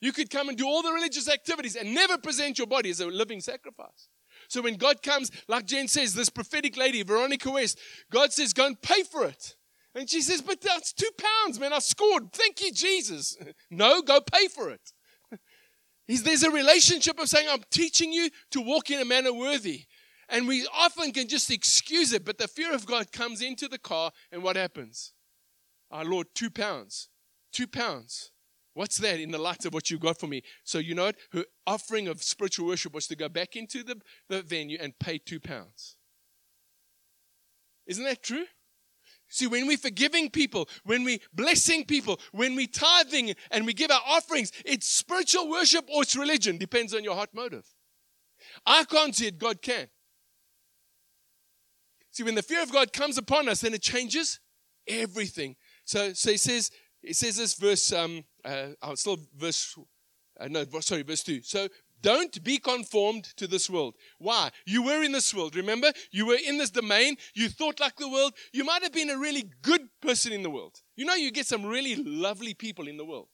You 0.05 0.13
could 0.13 0.29
come 0.29 0.49
and 0.49 0.57
do 0.57 0.67
all 0.67 0.83
the 0.83 0.91
religious 0.91 1.27
activities 1.27 1.75
and 1.75 1.95
never 1.95 2.19
present 2.19 2.59
your 2.59 2.67
body 2.67 2.91
as 2.91 2.99
a 2.99 3.07
living 3.07 3.41
sacrifice. 3.41 4.07
So 4.47 4.61
when 4.61 4.75
God 4.75 5.01
comes, 5.01 5.31
like 5.47 5.65
Jen 5.65 5.87
says, 5.87 6.13
this 6.13 6.29
prophetic 6.29 6.77
lady, 6.77 7.01
Veronica 7.01 7.49
West, 7.49 7.79
God 8.11 8.31
says, 8.31 8.53
go 8.53 8.67
and 8.67 8.79
pay 8.79 9.01
for 9.01 9.25
it. 9.25 9.55
And 9.95 10.07
she 10.07 10.21
says, 10.21 10.43
but 10.43 10.61
that's 10.61 10.93
two 10.93 11.09
pounds, 11.17 11.59
man. 11.59 11.73
I 11.73 11.79
scored. 11.79 12.31
Thank 12.31 12.61
you, 12.61 12.71
Jesus. 12.71 13.35
no, 13.71 14.03
go 14.03 14.21
pay 14.21 14.47
for 14.47 14.69
it. 14.69 14.91
there's 16.07 16.43
a 16.43 16.51
relationship 16.51 17.19
of 17.19 17.27
saying, 17.27 17.47
I'm 17.49 17.63
teaching 17.71 18.13
you 18.13 18.29
to 18.51 18.61
walk 18.61 18.91
in 18.91 19.01
a 19.01 19.05
manner 19.05 19.33
worthy. 19.33 19.85
And 20.29 20.47
we 20.47 20.67
often 20.71 21.13
can 21.13 21.27
just 21.27 21.49
excuse 21.49 22.13
it, 22.13 22.23
but 22.23 22.37
the 22.37 22.47
fear 22.47 22.75
of 22.75 22.85
God 22.85 23.11
comes 23.11 23.41
into 23.41 23.67
the 23.67 23.79
car, 23.79 24.11
and 24.31 24.43
what 24.43 24.55
happens? 24.55 25.13
Our 25.89 26.05
Lord, 26.05 26.27
two 26.35 26.51
pounds. 26.51 27.09
Two 27.51 27.65
pounds. 27.65 28.29
What's 28.75 28.97
that 28.97 29.21
in 29.21 29.31
the 29.31 29.37
light 29.37 29.65
of 29.65 29.73
what 29.73 29.89
you 29.89 29.97
got 29.97 30.19
for 30.19 30.27
me? 30.27 30.43
So, 30.65 30.79
you 30.79 30.95
know 30.95 31.05
what? 31.05 31.15
Her 31.31 31.45
offering 31.65 32.09
of 32.09 32.21
spiritual 32.21 32.67
worship 32.67 32.93
was 32.93 33.07
to 33.07 33.15
go 33.15 33.29
back 33.29 33.55
into 33.55 33.83
the, 33.83 34.01
the 34.27 34.41
venue 34.41 34.77
and 34.81 34.97
pay 34.99 35.17
two 35.17 35.39
pounds. 35.39 35.95
Isn't 37.87 38.03
that 38.03 38.21
true? 38.21 38.45
See, 39.29 39.47
when 39.47 39.65
we're 39.65 39.77
forgiving 39.77 40.29
people, 40.29 40.67
when 40.83 41.05
we're 41.05 41.19
blessing 41.33 41.85
people, 41.85 42.19
when 42.33 42.53
we're 42.53 42.67
tithing 42.67 43.33
and 43.49 43.65
we 43.65 43.73
give 43.73 43.91
our 43.91 44.01
offerings, 44.05 44.51
it's 44.65 44.87
spiritual 44.87 45.49
worship 45.49 45.85
or 45.93 46.03
it's 46.03 46.17
religion. 46.17 46.57
Depends 46.57 46.93
on 46.93 47.03
your 47.03 47.15
heart 47.15 47.29
motive. 47.33 47.65
I 48.65 48.83
can't 48.83 49.15
see 49.15 49.27
it, 49.27 49.39
God 49.39 49.61
can. 49.61 49.87
See, 52.11 52.23
when 52.23 52.35
the 52.35 52.43
fear 52.43 52.61
of 52.61 52.73
God 52.73 52.91
comes 52.91 53.17
upon 53.17 53.47
us, 53.47 53.61
then 53.61 53.73
it 53.73 53.81
changes 53.81 54.41
everything. 54.85 55.55
So, 55.85 56.11
so 56.11 56.31
he 56.31 56.37
says, 56.37 56.71
it 57.05 57.15
says 57.15 57.37
this 57.37 57.53
verse, 57.55 57.91
um, 57.93 58.23
uh, 58.43 58.67
oh, 58.81 58.95
still 58.95 59.17
verse, 59.35 59.77
uh, 60.39 60.47
no, 60.47 60.65
sorry, 60.81 61.03
verse 61.03 61.23
2. 61.23 61.41
So 61.43 61.67
don't 62.01 62.43
be 62.43 62.57
conformed 62.57 63.25
to 63.37 63.47
this 63.47 63.69
world. 63.69 63.95
Why? 64.19 64.51
You 64.65 64.83
were 64.83 65.03
in 65.03 65.11
this 65.11 65.33
world. 65.33 65.55
Remember? 65.55 65.91
You 66.11 66.27
were 66.27 66.37
in 66.47 66.57
this 66.57 66.69
domain. 66.69 67.15
You 67.33 67.49
thought 67.49 67.79
like 67.79 67.95
the 67.95 68.09
world. 68.09 68.33
You 68.53 68.63
might 68.63 68.83
have 68.83 68.93
been 68.93 69.09
a 69.09 69.17
really 69.17 69.49
good 69.61 69.81
person 70.01 70.31
in 70.31 70.43
the 70.43 70.49
world. 70.49 70.81
You 70.95 71.05
know, 71.05 71.15
you 71.15 71.31
get 71.31 71.47
some 71.47 71.65
really 71.65 71.95
lovely 71.95 72.53
people 72.53 72.87
in 72.87 72.97
the 72.97 73.05
world. 73.05 73.29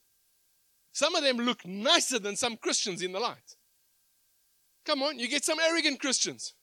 Some 0.93 1.15
of 1.15 1.23
them 1.23 1.37
look 1.37 1.65
nicer 1.65 2.19
than 2.19 2.35
some 2.35 2.57
Christians 2.57 3.01
in 3.01 3.11
the 3.11 3.19
light. 3.19 3.55
Come 4.85 5.03
on, 5.03 5.19
you 5.19 5.27
get 5.27 5.45
some 5.45 5.59
arrogant 5.59 5.99
Christians. 5.99 6.53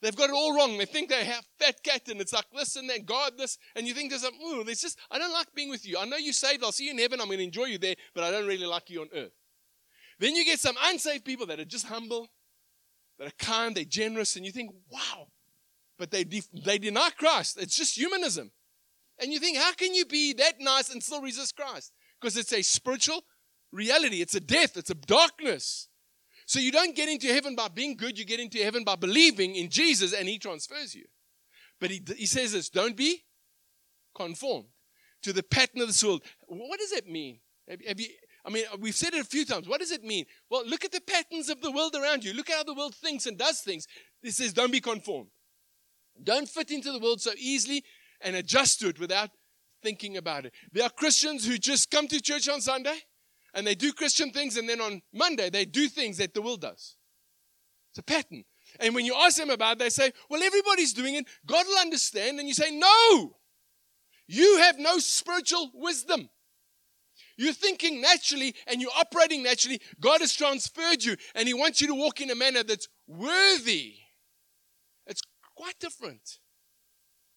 They've 0.00 0.14
got 0.14 0.30
it 0.30 0.34
all 0.34 0.54
wrong. 0.54 0.78
They 0.78 0.84
think 0.84 1.08
they 1.08 1.24
have 1.24 1.44
fat 1.58 1.82
cat 1.82 2.08
and 2.08 2.20
it's 2.20 2.32
like 2.32 2.46
this 2.54 2.76
and 2.76 2.88
then 2.88 3.04
God 3.04 3.32
this. 3.36 3.58
And 3.74 3.86
you 3.86 3.94
think 3.94 4.10
there's 4.10 4.24
a, 4.24 4.28
ooh, 4.28 4.62
there's 4.62 4.80
just, 4.80 4.98
I 5.10 5.18
don't 5.18 5.32
like 5.32 5.52
being 5.54 5.70
with 5.70 5.86
you. 5.86 5.98
I 5.98 6.04
know 6.04 6.16
you 6.16 6.32
saved. 6.32 6.62
I'll 6.62 6.72
see 6.72 6.84
you 6.84 6.92
in 6.92 6.98
heaven. 6.98 7.20
I'm 7.20 7.26
going 7.26 7.38
to 7.38 7.44
enjoy 7.44 7.64
you 7.64 7.78
there, 7.78 7.96
but 8.14 8.22
I 8.22 8.30
don't 8.30 8.46
really 8.46 8.66
like 8.66 8.90
you 8.90 9.00
on 9.00 9.08
earth. 9.14 9.32
Then 10.20 10.36
you 10.36 10.44
get 10.44 10.60
some 10.60 10.76
unsaved 10.84 11.24
people 11.24 11.46
that 11.46 11.58
are 11.58 11.64
just 11.64 11.86
humble, 11.86 12.28
that 13.18 13.28
are 13.28 13.44
kind, 13.44 13.74
they're 13.74 13.84
generous, 13.84 14.36
and 14.36 14.44
you 14.46 14.52
think, 14.52 14.70
wow. 14.90 15.28
But 15.98 16.10
they, 16.10 16.24
de- 16.24 16.42
they 16.64 16.78
deny 16.78 17.10
Christ. 17.16 17.58
It's 17.60 17.76
just 17.76 17.96
humanism. 17.96 18.52
And 19.20 19.32
you 19.32 19.40
think, 19.40 19.58
how 19.58 19.72
can 19.72 19.94
you 19.94 20.06
be 20.06 20.32
that 20.34 20.60
nice 20.60 20.90
and 20.90 21.02
still 21.02 21.22
resist 21.22 21.56
Christ? 21.56 21.92
Because 22.20 22.36
it's 22.36 22.52
a 22.52 22.62
spiritual 22.62 23.24
reality, 23.72 24.22
it's 24.22 24.34
a 24.34 24.40
death, 24.40 24.76
it's 24.76 24.90
a 24.90 24.94
darkness. 24.94 25.88
So 26.48 26.60
you 26.60 26.72
don't 26.72 26.96
get 26.96 27.10
into 27.10 27.26
heaven 27.26 27.54
by 27.54 27.68
being 27.68 27.94
good, 27.94 28.18
you 28.18 28.24
get 28.24 28.40
into 28.40 28.56
heaven 28.56 28.82
by 28.82 28.96
believing 28.96 29.54
in 29.54 29.68
Jesus 29.68 30.14
and 30.14 30.26
He 30.26 30.38
transfers 30.38 30.94
you. 30.94 31.04
But 31.78 31.90
He, 31.90 32.02
he 32.16 32.24
says 32.24 32.52
this 32.52 32.70
don't 32.70 32.96
be 32.96 33.22
conformed 34.14 34.68
to 35.24 35.34
the 35.34 35.42
pattern 35.42 35.82
of 35.82 35.88
this 35.88 36.02
world. 36.02 36.22
What 36.46 36.80
does 36.80 36.92
it 36.92 37.06
mean? 37.06 37.40
Have, 37.68 37.84
have 37.86 38.00
you, 38.00 38.08
I 38.46 38.50
mean, 38.50 38.64
we've 38.80 38.94
said 38.94 39.12
it 39.12 39.20
a 39.20 39.24
few 39.24 39.44
times. 39.44 39.68
What 39.68 39.80
does 39.80 39.92
it 39.92 40.02
mean? 40.02 40.24
Well, 40.48 40.66
look 40.66 40.86
at 40.86 40.92
the 40.92 41.02
patterns 41.02 41.50
of 41.50 41.60
the 41.60 41.70
world 41.70 41.94
around 41.94 42.24
you. 42.24 42.32
Look 42.32 42.48
at 42.48 42.56
how 42.56 42.64
the 42.64 42.72
world 42.72 42.94
thinks 42.94 43.26
and 43.26 43.36
does 43.36 43.60
things. 43.60 43.86
It 44.22 44.32
says, 44.32 44.54
don't 44.54 44.72
be 44.72 44.80
conformed. 44.80 45.28
Don't 46.22 46.48
fit 46.48 46.70
into 46.70 46.92
the 46.92 46.98
world 46.98 47.20
so 47.20 47.32
easily 47.36 47.84
and 48.22 48.34
adjust 48.34 48.80
to 48.80 48.88
it 48.88 48.98
without 48.98 49.28
thinking 49.82 50.16
about 50.16 50.46
it. 50.46 50.54
There 50.72 50.84
are 50.84 50.90
Christians 50.90 51.46
who 51.46 51.58
just 51.58 51.90
come 51.90 52.08
to 52.08 52.22
church 52.22 52.48
on 52.48 52.62
Sunday 52.62 52.98
and 53.54 53.66
they 53.66 53.74
do 53.74 53.92
Christian 53.92 54.30
things, 54.30 54.56
and 54.56 54.68
then 54.68 54.80
on 54.80 55.02
Monday 55.12 55.50
they 55.50 55.64
do 55.64 55.88
things 55.88 56.18
that 56.18 56.34
the 56.34 56.42
world 56.42 56.60
does. 56.60 56.96
It's 57.90 57.98
a 57.98 58.02
pattern. 58.02 58.44
And 58.80 58.94
when 58.94 59.04
you 59.04 59.14
ask 59.14 59.38
them 59.38 59.50
about 59.50 59.76
it, 59.76 59.78
they 59.78 59.90
say, 59.90 60.12
Well, 60.28 60.42
everybody's 60.42 60.92
doing 60.92 61.14
it. 61.14 61.26
God 61.46 61.66
will 61.66 61.78
understand. 61.78 62.38
And 62.38 62.46
you 62.46 62.54
say, 62.54 62.70
No, 62.70 63.36
you 64.26 64.58
have 64.58 64.78
no 64.78 64.98
spiritual 64.98 65.70
wisdom. 65.74 66.28
You're 67.36 67.52
thinking 67.52 68.00
naturally 68.00 68.54
and 68.66 68.80
you're 68.82 68.90
operating 68.98 69.42
naturally. 69.42 69.80
God 70.00 70.20
has 70.20 70.34
transferred 70.34 71.02
you 71.02 71.16
and 71.34 71.46
He 71.46 71.54
wants 71.54 71.80
you 71.80 71.86
to 71.86 71.94
walk 71.94 72.20
in 72.20 72.30
a 72.30 72.34
manner 72.34 72.62
that's 72.62 72.88
worthy. 73.06 73.94
It's 75.06 75.22
quite 75.56 75.78
different. 75.78 76.38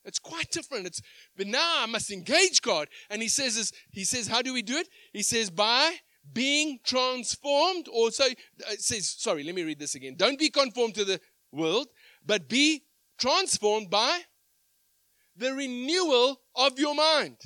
It's 0.05 0.19
quite 0.19 0.49
different. 0.51 0.87
It's 0.87 1.01
but 1.37 1.47
now 1.47 1.83
I 1.83 1.85
must 1.85 2.11
engage 2.11 2.61
God. 2.61 2.87
And 3.09 3.21
he 3.21 3.27
says 3.27 3.55
this, 3.55 3.71
he 3.91 4.03
says, 4.03 4.27
how 4.27 4.41
do 4.41 4.53
we 4.53 4.61
do 4.61 4.77
it? 4.77 4.87
He 5.13 5.23
says, 5.23 5.49
by 5.49 5.95
being 6.33 6.79
transformed, 6.83 7.87
or 7.91 8.11
so 8.11 8.25
uh, 8.25 8.71
it 8.71 8.81
says, 8.81 9.09
sorry, 9.09 9.43
let 9.43 9.55
me 9.55 9.63
read 9.63 9.79
this 9.79 9.95
again. 9.95 10.15
Don't 10.15 10.39
be 10.39 10.49
conformed 10.49 10.95
to 10.95 11.05
the 11.05 11.19
world, 11.51 11.87
but 12.25 12.47
be 12.47 12.83
transformed 13.17 13.89
by 13.89 14.21
the 15.35 15.53
renewal 15.53 16.39
of 16.55 16.79
your 16.79 16.95
mind. 16.95 17.37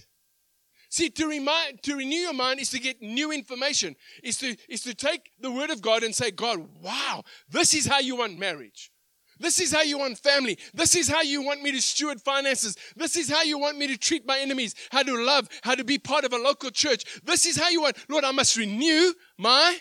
See, 0.90 1.10
to, 1.10 1.28
remind, 1.28 1.84
to 1.84 1.96
renew 1.96 2.16
your 2.16 2.34
mind 2.34 2.60
is 2.60 2.70
to 2.70 2.80
get 2.80 3.02
new 3.02 3.32
information, 3.32 3.96
is 4.24 4.38
to, 4.38 4.56
is 4.70 4.82
to 4.82 4.94
take 4.94 5.32
the 5.40 5.52
word 5.52 5.70
of 5.70 5.82
God 5.82 6.04
and 6.04 6.16
say, 6.16 6.32
God, 6.32 6.66
wow, 6.82 7.24
this 7.50 7.74
is 7.74 7.86
how 7.86 8.00
you 8.00 8.16
want 8.16 8.40
marriage. 8.40 8.92
This 9.40 9.60
is 9.60 9.74
how 9.74 9.82
you 9.82 9.98
want 9.98 10.18
family. 10.18 10.58
This 10.74 10.96
is 10.96 11.10
how 11.10 11.22
you 11.22 11.42
want 11.42 11.62
me 11.62 11.72
to 11.72 11.82
steward 11.82 12.22
finances. 12.22 12.78
This 12.96 13.16
is 13.16 13.30
how 13.30 13.44
you 13.44 13.58
want 13.58 13.78
me 13.78 13.88
to 13.88 13.98
treat 13.98 14.26
my 14.26 14.40
enemies, 14.40 14.76
how 14.92 15.04
to 15.04 15.16
love, 15.24 15.50
how 15.64 15.76
to 15.76 15.84
be 15.84 15.98
part 15.98 16.24
of 16.24 16.34
a 16.34 16.38
local 16.38 16.70
church. 16.70 17.22
This 17.24 17.46
is 17.46 17.58
how 17.58 17.70
you 17.70 17.82
want. 17.82 17.98
Lord, 18.10 18.24
I 18.24 18.32
must 18.32 18.56
renew 18.58 19.14
my 19.38 19.78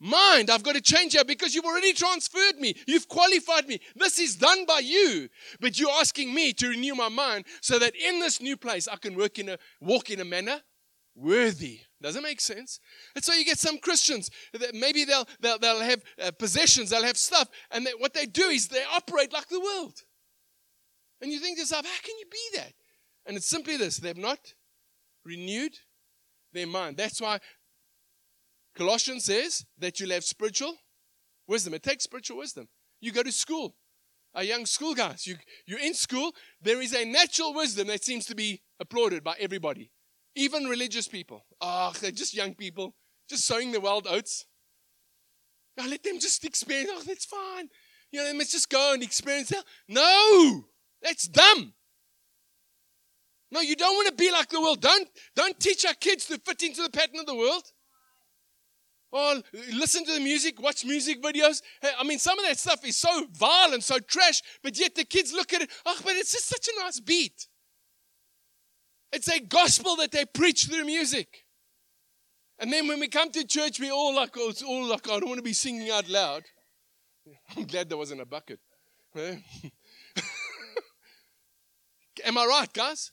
mind. 0.00 0.50
I've 0.50 0.62
got 0.62 0.74
to 0.74 0.80
change 0.80 1.12
here 1.12 1.24
because 1.24 1.54
you've 1.54 1.64
already 1.64 1.92
transferred 1.92 2.58
me. 2.58 2.74
You've 2.86 3.08
qualified 3.08 3.66
me. 3.68 3.80
This 3.96 4.18
is 4.18 4.36
done 4.36 4.64
by 4.66 4.80
you. 4.80 5.28
But 5.60 5.78
you're 5.78 5.90
asking 5.90 6.34
me 6.34 6.52
to 6.54 6.68
renew 6.68 6.94
my 6.94 7.08
mind 7.08 7.44
so 7.60 7.78
that 7.78 7.94
in 7.94 8.20
this 8.20 8.40
new 8.40 8.56
place 8.56 8.88
I 8.88 8.96
can 8.96 9.16
work 9.16 9.38
in 9.38 9.48
a 9.48 9.58
walk 9.80 10.10
in 10.10 10.20
a 10.20 10.24
manner 10.24 10.60
worthy. 11.18 11.80
Does 12.00 12.16
it 12.16 12.22
make 12.22 12.40
sense? 12.40 12.80
And 13.14 13.24
so 13.24 13.34
you 13.34 13.44
get 13.44 13.58
some 13.58 13.78
Christians 13.78 14.30
that 14.52 14.74
maybe 14.74 15.04
they'll 15.04 15.26
they'll, 15.40 15.58
they'll 15.58 15.80
have 15.80 16.02
uh, 16.22 16.30
possessions, 16.38 16.90
they'll 16.90 17.02
have 17.02 17.16
stuff, 17.16 17.48
and 17.70 17.84
they, 17.84 17.90
what 17.98 18.14
they 18.14 18.26
do 18.26 18.44
is 18.44 18.68
they 18.68 18.84
operate 18.94 19.32
like 19.32 19.48
the 19.48 19.60
world. 19.60 19.94
And 21.20 21.32
you 21.32 21.40
think 21.40 21.56
to 21.56 21.62
yourself, 21.62 21.84
how 21.84 22.00
can 22.02 22.14
you 22.18 22.26
be 22.30 22.58
that? 22.58 22.72
And 23.26 23.36
it's 23.36 23.48
simply 23.48 23.76
this: 23.76 23.96
they've 23.96 24.16
not 24.16 24.38
renewed 25.24 25.72
their 26.52 26.66
mind. 26.66 26.96
That's 26.96 27.20
why 27.20 27.40
Colossians 28.76 29.24
says 29.24 29.64
that 29.78 29.98
you'll 29.98 30.12
have 30.12 30.24
spiritual 30.24 30.76
wisdom. 31.48 31.74
It 31.74 31.82
takes 31.82 32.04
spiritual 32.04 32.38
wisdom. 32.38 32.68
You 33.00 33.12
go 33.12 33.24
to 33.24 33.32
school, 33.32 33.74
our 34.34 34.44
young 34.44 34.66
school 34.66 34.94
guys, 34.94 35.26
you, 35.26 35.36
you're 35.66 35.80
in 35.80 35.94
school, 35.94 36.32
there 36.62 36.80
is 36.80 36.94
a 36.94 37.04
natural 37.04 37.54
wisdom 37.54 37.88
that 37.88 38.04
seems 38.04 38.24
to 38.26 38.34
be 38.34 38.62
applauded 38.78 39.24
by 39.24 39.34
everybody, 39.40 39.90
even 40.38 40.64
religious 40.64 41.08
people. 41.08 41.44
Oh, 41.60 41.92
they're 42.00 42.12
just 42.12 42.32
young 42.32 42.54
people, 42.54 42.94
just 43.28 43.44
sowing 43.44 43.72
the 43.72 43.80
wild 43.80 44.06
oats. 44.08 44.46
Now 45.76 45.86
let 45.86 46.02
them 46.02 46.18
just 46.20 46.44
experience, 46.44 46.90
oh, 46.92 47.02
that's 47.04 47.24
fine. 47.24 47.68
You 48.12 48.20
know, 48.20 48.26
they 48.26 48.32
must 48.32 48.52
just 48.52 48.70
go 48.70 48.92
and 48.94 49.02
experience 49.02 49.50
hell. 49.50 49.64
No, 49.88 50.64
that's 51.02 51.28
dumb. 51.28 51.74
No, 53.50 53.60
you 53.60 53.76
don't 53.76 53.94
want 53.94 54.08
to 54.08 54.14
be 54.14 54.30
like 54.30 54.48
the 54.48 54.60
world. 54.60 54.80
Don't, 54.80 55.08
don't 55.34 55.58
teach 55.58 55.84
our 55.84 55.94
kids 55.94 56.26
to 56.26 56.38
fit 56.38 56.62
into 56.62 56.82
the 56.82 56.90
pattern 56.90 57.18
of 57.18 57.26
the 57.26 57.34
world. 57.34 57.64
Oh, 59.12 59.42
listen 59.72 60.04
to 60.04 60.12
the 60.12 60.20
music, 60.20 60.60
watch 60.60 60.84
music 60.84 61.22
videos. 61.22 61.62
I 61.98 62.04
mean, 62.04 62.18
some 62.18 62.38
of 62.38 62.44
that 62.44 62.58
stuff 62.58 62.86
is 62.86 62.98
so 62.98 63.26
vile 63.32 63.72
and 63.72 63.82
so 63.82 63.98
trash, 63.98 64.42
but 64.62 64.78
yet 64.78 64.94
the 64.94 65.04
kids 65.04 65.32
look 65.32 65.52
at 65.54 65.62
it. 65.62 65.70
Oh, 65.86 65.98
but 66.04 66.12
it's 66.14 66.32
just 66.32 66.46
such 66.46 66.68
a 66.68 66.82
nice 66.82 67.00
beat. 67.00 67.48
It's 69.12 69.28
a 69.28 69.40
gospel 69.40 69.96
that 69.96 70.12
they 70.12 70.24
preach 70.24 70.66
through 70.66 70.84
music. 70.84 71.44
And 72.58 72.72
then 72.72 72.88
when 72.88 73.00
we 73.00 73.08
come 73.08 73.30
to 73.30 73.46
church, 73.46 73.78
we 73.78 73.90
all 73.90 74.14
like, 74.14 74.30
oh, 74.36 74.50
it's 74.50 74.62
all 74.62 74.86
like, 74.86 75.08
I 75.08 75.18
don't 75.20 75.28
want 75.28 75.38
to 75.38 75.42
be 75.42 75.52
singing 75.52 75.90
out 75.90 76.08
loud. 76.08 76.42
I'm 77.56 77.64
glad 77.64 77.88
there 77.88 77.98
wasn't 77.98 78.20
a 78.20 78.26
bucket. 78.26 78.60
Am 82.24 82.36
I 82.36 82.46
right, 82.46 82.72
guys? 82.72 83.12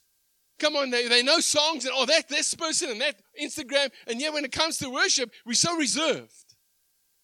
Come 0.58 0.74
on, 0.76 0.90
they, 0.90 1.06
they 1.06 1.22
know 1.22 1.38
songs 1.40 1.84
and 1.84 1.92
oh, 1.96 2.06
that 2.06 2.28
this 2.28 2.54
person 2.54 2.90
and 2.90 3.00
that 3.00 3.16
Instagram. 3.40 3.90
And 4.06 4.20
yet, 4.20 4.32
when 4.32 4.44
it 4.44 4.52
comes 4.52 4.78
to 4.78 4.90
worship, 4.90 5.30
we're 5.44 5.52
so 5.52 5.76
reserved. 5.76 6.32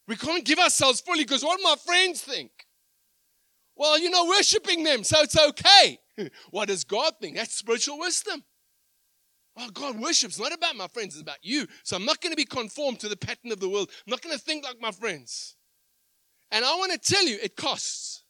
We 0.06 0.16
can't 0.16 0.44
give 0.44 0.58
ourselves 0.58 1.00
fully 1.00 1.24
because 1.24 1.42
what 1.42 1.60
my 1.62 1.74
friends 1.84 2.20
think? 2.20 2.50
Well, 3.74 3.98
you're 3.98 4.10
not 4.10 4.28
worshiping 4.28 4.84
them, 4.84 5.02
so 5.02 5.22
it's 5.22 5.38
okay. 5.38 5.98
what 6.50 6.68
does 6.68 6.84
God 6.84 7.14
think? 7.20 7.36
That's 7.36 7.54
spiritual 7.54 7.98
wisdom. 7.98 8.44
Oh, 9.56 9.68
God 9.70 9.98
worship's 9.98 10.38
not 10.38 10.52
about 10.52 10.76
my 10.76 10.88
friends, 10.88 11.14
it's 11.14 11.22
about 11.22 11.38
you. 11.42 11.66
So 11.84 11.96
I'm 11.96 12.04
not 12.04 12.20
going 12.20 12.32
to 12.32 12.36
be 12.36 12.44
conformed 12.44 13.00
to 13.00 13.08
the 13.08 13.16
pattern 13.16 13.52
of 13.52 13.60
the 13.60 13.68
world. 13.68 13.90
I'm 14.06 14.10
not 14.10 14.22
going 14.22 14.36
to 14.36 14.42
think 14.42 14.64
like 14.64 14.80
my 14.80 14.90
friends. 14.90 15.56
And 16.50 16.64
I 16.64 16.74
want 16.76 16.92
to 16.92 16.98
tell 16.98 17.26
you, 17.26 17.38
it 17.42 17.56
costs. 17.56 18.24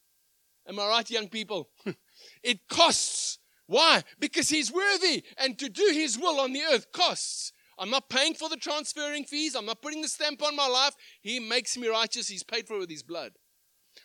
Am 0.67 0.79
I 0.79 0.89
right, 0.89 1.11
young 1.11 1.29
people? 1.29 1.69
it 2.43 2.69
costs 2.69 3.39
why? 3.73 4.03
Because 4.19 4.51
he's 4.51 4.71
worthy. 4.71 5.25
And 5.39 5.59
to 5.59 5.71
do 5.71 5.91
his 5.95 6.19
will 6.19 6.41
on 6.41 6.53
the 6.53 6.63
earth 6.63 6.93
costs. 6.93 7.53
I'm 7.79 7.89
not 7.89 8.11
paying 8.11 8.35
for 8.35 8.51
the 8.51 8.57
transferring 8.57 9.25
fees. 9.25 9.55
I'm 9.55 9.65
not 9.65 9.81
putting 9.81 10.03
the 10.03 10.09
stamp 10.09 10.43
on 10.43 10.55
my 10.55 10.69
life. 10.69 10.95
He 11.23 11.41
makes 11.41 11.79
me 11.79 11.89
righteous. 11.89 12.29
He's 12.29 12.43
paid 12.43 12.69
for 12.69 12.75
it 12.75 12.81
with 12.81 12.91
his 12.91 13.03
blood. 13.03 13.33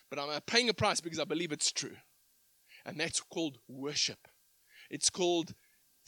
But 0.08 0.18
I'm 0.18 0.40
paying 0.46 0.70
a 0.70 0.74
price 0.74 1.02
because 1.02 1.20
I 1.20 1.24
believe 1.24 1.52
it's 1.52 1.70
true. 1.70 1.96
And 2.86 2.98
that's 2.98 3.20
called 3.20 3.58
worship. 3.68 4.26
It's 4.90 5.10
called 5.10 5.54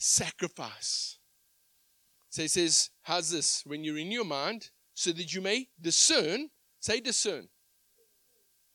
sacrifice. 0.01 1.17
So 2.29 2.41
he 2.41 2.47
says, 2.47 2.89
How's 3.03 3.29
this? 3.29 3.63
When 3.65 3.83
you 3.83 3.93
renew 3.93 4.15
your 4.15 4.25
mind, 4.25 4.69
so 4.93 5.11
that 5.11 5.33
you 5.33 5.41
may 5.41 5.67
discern, 5.79 6.49
say 6.79 6.99
discern. 6.99 7.47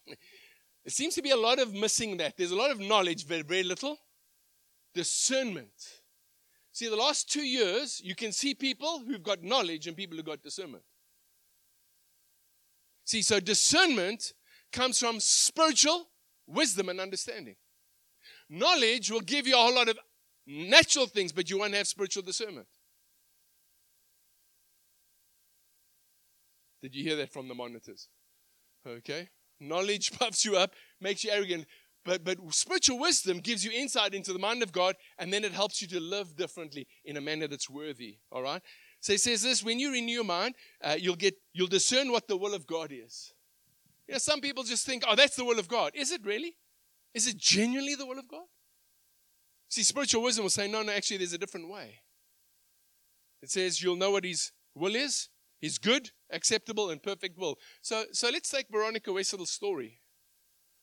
There 0.06 0.16
seems 0.88 1.14
to 1.16 1.22
be 1.22 1.30
a 1.30 1.36
lot 1.36 1.58
of 1.58 1.74
missing 1.74 2.16
that. 2.18 2.36
There's 2.36 2.52
a 2.52 2.56
lot 2.56 2.70
of 2.70 2.78
knowledge, 2.78 3.26
but 3.28 3.46
very 3.46 3.64
little 3.64 3.98
discernment. 4.94 6.00
See, 6.72 6.88
the 6.88 6.96
last 6.96 7.30
two 7.30 7.42
years, 7.42 8.00
you 8.04 8.14
can 8.14 8.32
see 8.32 8.54
people 8.54 9.02
who've 9.06 9.22
got 9.22 9.42
knowledge 9.42 9.86
and 9.86 9.96
people 9.96 10.16
who've 10.16 10.26
got 10.26 10.42
discernment. 10.42 10.84
See, 13.04 13.22
so 13.22 13.40
discernment 13.40 14.32
comes 14.72 14.98
from 14.98 15.18
spiritual 15.20 16.08
wisdom 16.46 16.88
and 16.88 17.00
understanding. 17.00 17.56
Knowledge 18.48 19.10
will 19.10 19.20
give 19.20 19.46
you 19.46 19.54
a 19.54 19.58
whole 19.58 19.74
lot 19.74 19.88
of 19.88 19.98
natural 20.46 21.06
things, 21.06 21.32
but 21.32 21.50
you 21.50 21.58
won't 21.58 21.74
have 21.74 21.86
spiritual 21.86 22.22
discernment. 22.22 22.66
Did 26.82 26.94
you 26.94 27.02
hear 27.02 27.16
that 27.16 27.32
from 27.32 27.48
the 27.48 27.54
monitors? 27.54 28.08
Okay. 28.86 29.28
Knowledge 29.58 30.12
puffs 30.18 30.44
you 30.44 30.56
up, 30.56 30.74
makes 31.00 31.24
you 31.24 31.30
arrogant. 31.30 31.66
But, 32.04 32.22
but 32.22 32.38
spiritual 32.54 33.00
wisdom 33.00 33.40
gives 33.40 33.64
you 33.64 33.72
insight 33.72 34.14
into 34.14 34.32
the 34.32 34.38
mind 34.38 34.62
of 34.62 34.70
God, 34.70 34.94
and 35.18 35.32
then 35.32 35.42
it 35.42 35.52
helps 35.52 35.82
you 35.82 35.88
to 35.88 35.98
live 35.98 36.36
differently 36.36 36.86
in 37.04 37.16
a 37.16 37.20
manner 37.20 37.48
that's 37.48 37.68
worthy. 37.68 38.18
All 38.30 38.42
right? 38.42 38.62
So 39.00 39.12
he 39.12 39.18
says 39.18 39.42
this 39.42 39.64
when 39.64 39.80
you 39.80 39.90
renew 39.90 40.12
your 40.12 40.24
mind, 40.24 40.54
uh, 40.82 40.96
you'll 40.98 41.16
get 41.16 41.34
you'll 41.52 41.66
discern 41.66 42.12
what 42.12 42.28
the 42.28 42.36
will 42.36 42.54
of 42.54 42.66
God 42.66 42.92
is. 42.92 43.32
You 44.06 44.12
know, 44.12 44.18
some 44.18 44.40
people 44.40 44.62
just 44.62 44.86
think, 44.86 45.02
oh, 45.08 45.16
that's 45.16 45.34
the 45.34 45.44
will 45.44 45.58
of 45.58 45.66
God. 45.68 45.92
Is 45.94 46.12
it 46.12 46.24
really? 46.24 46.56
Is 47.12 47.26
it 47.26 47.36
genuinely 47.36 47.96
the 47.96 48.06
will 48.06 48.18
of 48.18 48.28
God? 48.28 48.44
See, 49.68 49.82
spiritual 49.82 50.22
wisdom 50.22 50.44
will 50.44 50.50
say, 50.50 50.68
no, 50.68 50.82
no, 50.82 50.92
actually, 50.92 51.18
there's 51.18 51.32
a 51.32 51.38
different 51.38 51.68
way. 51.68 52.00
It 53.42 53.50
says 53.50 53.82
you'll 53.82 53.96
know 53.96 54.12
what 54.12 54.24
his 54.24 54.52
will 54.74 54.94
is, 54.94 55.28
his 55.60 55.78
good, 55.78 56.10
acceptable, 56.30 56.90
and 56.90 57.02
perfect 57.02 57.38
will. 57.38 57.58
So, 57.82 58.04
so 58.12 58.30
let's 58.30 58.48
take 58.48 58.66
Veronica 58.70 59.12
Wessel's 59.12 59.50
story. 59.50 60.00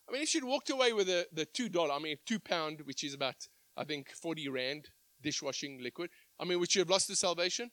I 0.08 0.12
mean, 0.12 0.22
if 0.24 0.30
she'd 0.30 0.44
walked 0.44 0.70
away 0.70 0.94
with 0.94 1.08
the, 1.08 1.28
the 1.32 1.46
two 1.46 1.70
dollar, 1.70 1.94
I 1.94 2.00
mean, 2.00 2.18
two 2.26 2.40
pound, 2.40 2.82
which 2.84 3.04
is 3.04 3.14
about, 3.14 3.36
I 3.78 3.84
think, 3.86 4.10
40 4.12 4.50
rand 4.50 4.90
dishwashing 5.22 5.80
liquid, 5.82 6.10
I 6.40 6.46
mean, 6.46 6.60
would 6.60 6.72
she 6.72 6.80
have 6.80 6.90
lost 6.90 7.10
her 7.10 7.16
salvation? 7.16 7.72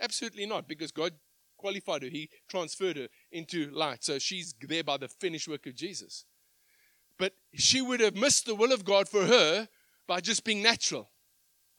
Absolutely 0.00 0.46
not, 0.46 0.68
because 0.68 0.92
God 0.92 1.12
qualified 1.56 2.02
her. 2.02 2.08
He 2.08 2.30
transferred 2.48 2.96
her 2.96 3.08
into 3.32 3.70
light. 3.70 4.04
So 4.04 4.18
she's 4.18 4.54
there 4.60 4.84
by 4.84 4.98
the 4.98 5.08
finished 5.08 5.48
work 5.48 5.66
of 5.66 5.74
Jesus. 5.74 6.24
But 7.18 7.32
she 7.54 7.80
would 7.80 8.00
have 8.00 8.14
missed 8.14 8.46
the 8.46 8.54
will 8.54 8.72
of 8.72 8.84
God 8.84 9.08
for 9.08 9.24
her 9.26 9.68
by 10.06 10.20
just 10.20 10.44
being 10.44 10.62
natural. 10.62 11.10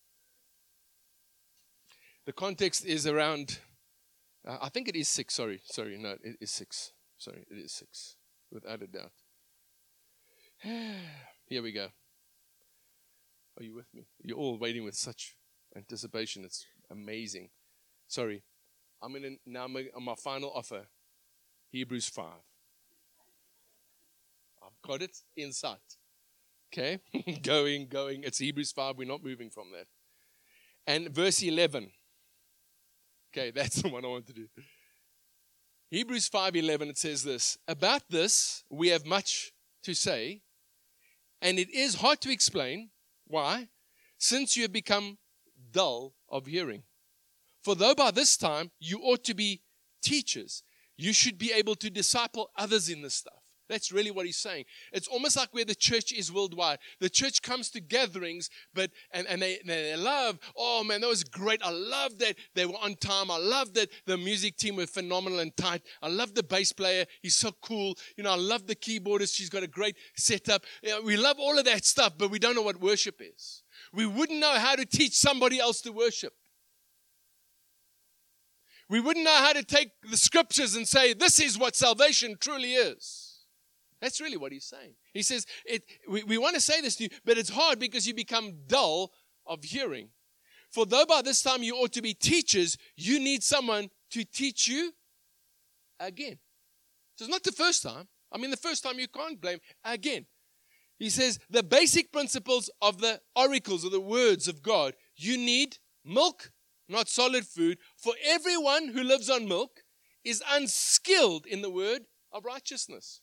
The 2.25 2.33
context 2.33 2.85
is 2.85 3.07
around, 3.07 3.59
uh, 4.47 4.57
I 4.61 4.69
think 4.69 4.87
it 4.87 4.95
is 4.95 5.07
six. 5.07 5.35
Sorry, 5.35 5.61
sorry, 5.65 5.97
no, 5.97 6.15
it 6.23 6.37
is 6.41 6.51
six. 6.51 6.91
Sorry, 7.17 7.45
it 7.49 7.57
is 7.57 7.71
six, 7.71 8.17
without 8.51 8.81
a 8.81 8.87
doubt. 8.87 9.11
Here 11.45 11.61
we 11.61 11.71
go. 11.71 11.87
Are 13.57 13.63
you 13.63 13.75
with 13.75 13.93
me? 13.93 14.07
You're 14.23 14.37
all 14.37 14.57
waiting 14.57 14.83
with 14.83 14.95
such 14.95 15.35
anticipation. 15.75 16.43
It's 16.43 16.65
amazing. 16.89 17.49
Sorry. 18.07 18.43
I'm 19.01 19.11
going 19.11 19.23
to 19.23 19.37
now 19.45 19.65
on 19.65 20.03
my 20.03 20.15
final 20.15 20.51
offer 20.53 20.85
Hebrews 21.71 22.09
5. 22.09 22.25
I've 24.63 24.81
got 24.87 25.01
it 25.01 25.17
in 25.35 25.51
sight. 25.53 25.79
Okay? 26.71 26.99
going, 27.43 27.87
going. 27.87 28.23
It's 28.23 28.37
Hebrews 28.37 28.71
5. 28.71 28.97
We're 28.97 29.07
not 29.07 29.23
moving 29.23 29.49
from 29.49 29.71
that. 29.71 29.87
And 30.85 31.09
verse 31.09 31.41
11. 31.41 31.91
Okay, 33.33 33.51
that's 33.55 33.81
the 33.81 33.89
one 33.89 34.05
I 34.05 34.09
want 34.09 34.27
to 34.27 34.33
do. 34.33 34.47
Hebrews 35.89 36.29
5:11 36.29 36.89
it 36.89 36.97
says 36.97 37.23
this, 37.23 37.57
about 37.67 38.03
this 38.09 38.63
we 38.69 38.87
have 38.89 39.05
much 39.05 39.51
to 39.83 39.93
say, 39.93 40.41
and 41.41 41.59
it 41.59 41.69
is 41.69 41.95
hard 41.95 42.21
to 42.21 42.31
explain 42.31 42.91
why, 43.27 43.67
since 44.17 44.55
you 44.55 44.63
have 44.63 44.71
become 44.71 45.17
dull 45.71 46.13
of 46.29 46.45
hearing. 46.45 46.83
For 47.63 47.75
though 47.75 47.95
by 47.95 48.11
this 48.11 48.37
time 48.37 48.71
you 48.79 48.99
ought 48.99 49.23
to 49.25 49.33
be 49.33 49.61
teachers, 50.01 50.63
you 50.97 51.13
should 51.13 51.37
be 51.37 51.51
able 51.51 51.75
to 51.75 51.89
disciple 51.89 52.51
others 52.57 52.89
in 52.89 53.01
this 53.01 53.15
stuff. 53.15 53.41
That's 53.71 53.89
really 53.89 54.11
what 54.11 54.25
he's 54.25 54.37
saying. 54.37 54.65
It's 54.91 55.07
almost 55.07 55.37
like 55.37 55.53
where 55.53 55.63
the 55.63 55.73
church 55.73 56.11
is 56.11 56.29
worldwide. 56.29 56.79
The 56.99 57.09
church 57.09 57.41
comes 57.41 57.69
to 57.69 57.79
gatherings, 57.79 58.49
but 58.73 58.91
and, 59.13 59.25
and 59.27 59.41
they, 59.41 59.59
they 59.65 59.95
love, 59.95 60.39
oh 60.57 60.83
man, 60.83 60.99
that 60.99 61.07
was 61.07 61.23
great. 61.23 61.61
I 61.63 61.71
love 61.71 62.17
that 62.17 62.35
they 62.53 62.65
were 62.65 62.75
on 62.83 62.95
time. 62.95 63.31
I 63.31 63.37
love 63.37 63.73
that 63.75 63.87
the 64.05 64.17
music 64.17 64.57
team 64.57 64.75
were 64.75 64.87
phenomenal 64.87 65.39
and 65.39 65.55
tight. 65.55 65.83
I 66.01 66.09
love 66.09 66.33
the 66.35 66.43
bass 66.43 66.73
player. 66.73 67.05
He's 67.21 67.35
so 67.35 67.51
cool. 67.61 67.95
You 68.17 68.25
know, 68.25 68.31
I 68.31 68.35
love 68.35 68.67
the 68.67 68.75
keyboardist. 68.75 69.35
She's 69.35 69.49
got 69.49 69.63
a 69.63 69.67
great 69.67 69.95
setup. 70.17 70.65
You 70.83 70.89
know, 70.89 71.01
we 71.03 71.15
love 71.15 71.37
all 71.39 71.57
of 71.57 71.63
that 71.63 71.85
stuff, 71.85 72.17
but 72.17 72.29
we 72.29 72.39
don't 72.39 72.55
know 72.55 72.61
what 72.61 72.81
worship 72.81 73.21
is. 73.21 73.63
We 73.93 74.05
wouldn't 74.05 74.39
know 74.39 74.59
how 74.59 74.75
to 74.75 74.85
teach 74.85 75.13
somebody 75.13 75.61
else 75.61 75.79
to 75.81 75.93
worship. 75.93 76.33
We 78.91 78.99
wouldn't 78.99 79.23
know 79.23 79.37
how 79.37 79.53
to 79.53 79.63
take 79.63 79.91
the 80.03 80.17
scriptures 80.17 80.75
and 80.75 80.85
say, 80.85 81.13
this 81.13 81.39
is 81.39 81.57
what 81.57 81.77
salvation 81.77 82.35
truly 82.37 82.73
is. 82.73 83.39
That's 84.01 84.19
really 84.19 84.35
what 84.35 84.51
he's 84.51 84.65
saying. 84.65 84.95
He 85.13 85.21
says, 85.21 85.45
it, 85.63 85.83
we, 86.09 86.23
we 86.25 86.37
want 86.37 86.55
to 86.55 86.61
say 86.61 86.81
this 86.81 86.97
to 86.97 87.03
you, 87.03 87.09
but 87.23 87.37
it's 87.37 87.51
hard 87.51 87.79
because 87.79 88.05
you 88.05 88.13
become 88.13 88.51
dull 88.67 89.13
of 89.47 89.63
hearing. 89.63 90.09
For 90.71 90.85
though 90.85 91.05
by 91.05 91.21
this 91.21 91.41
time 91.41 91.63
you 91.63 91.75
ought 91.75 91.93
to 91.93 92.01
be 92.01 92.13
teachers, 92.13 92.77
you 92.97 93.17
need 93.17 93.43
someone 93.43 93.89
to 94.09 94.25
teach 94.25 94.67
you 94.67 94.91
again. 95.97 96.39
So 97.15 97.23
it's 97.23 97.31
not 97.31 97.43
the 97.43 97.53
first 97.53 97.83
time. 97.83 98.09
I 98.29 98.37
mean, 98.39 98.51
the 98.51 98.57
first 98.57 98.83
time 98.83 98.99
you 98.99 99.07
can't 99.07 99.39
blame 99.39 99.59
again. 99.85 100.25
He 100.99 101.09
says 101.09 101.39
the 101.49 101.63
basic 101.63 102.11
principles 102.11 102.69
of 102.81 102.99
the 102.99 103.21
oracles 103.37 103.85
or 103.85 103.89
the 103.89 104.01
words 104.01 104.49
of 104.49 104.61
God. 104.61 104.95
You 105.15 105.37
need 105.37 105.77
milk, 106.03 106.51
not 106.91 107.09
solid 107.09 107.45
food. 107.45 107.77
For 107.97 108.13
everyone 108.25 108.89
who 108.89 109.03
lives 109.03 109.29
on 109.29 109.47
milk 109.47 109.81
is 110.23 110.43
unskilled 110.49 111.45
in 111.45 111.61
the 111.61 111.69
word 111.69 112.03
of 112.31 112.45
righteousness. 112.45 113.21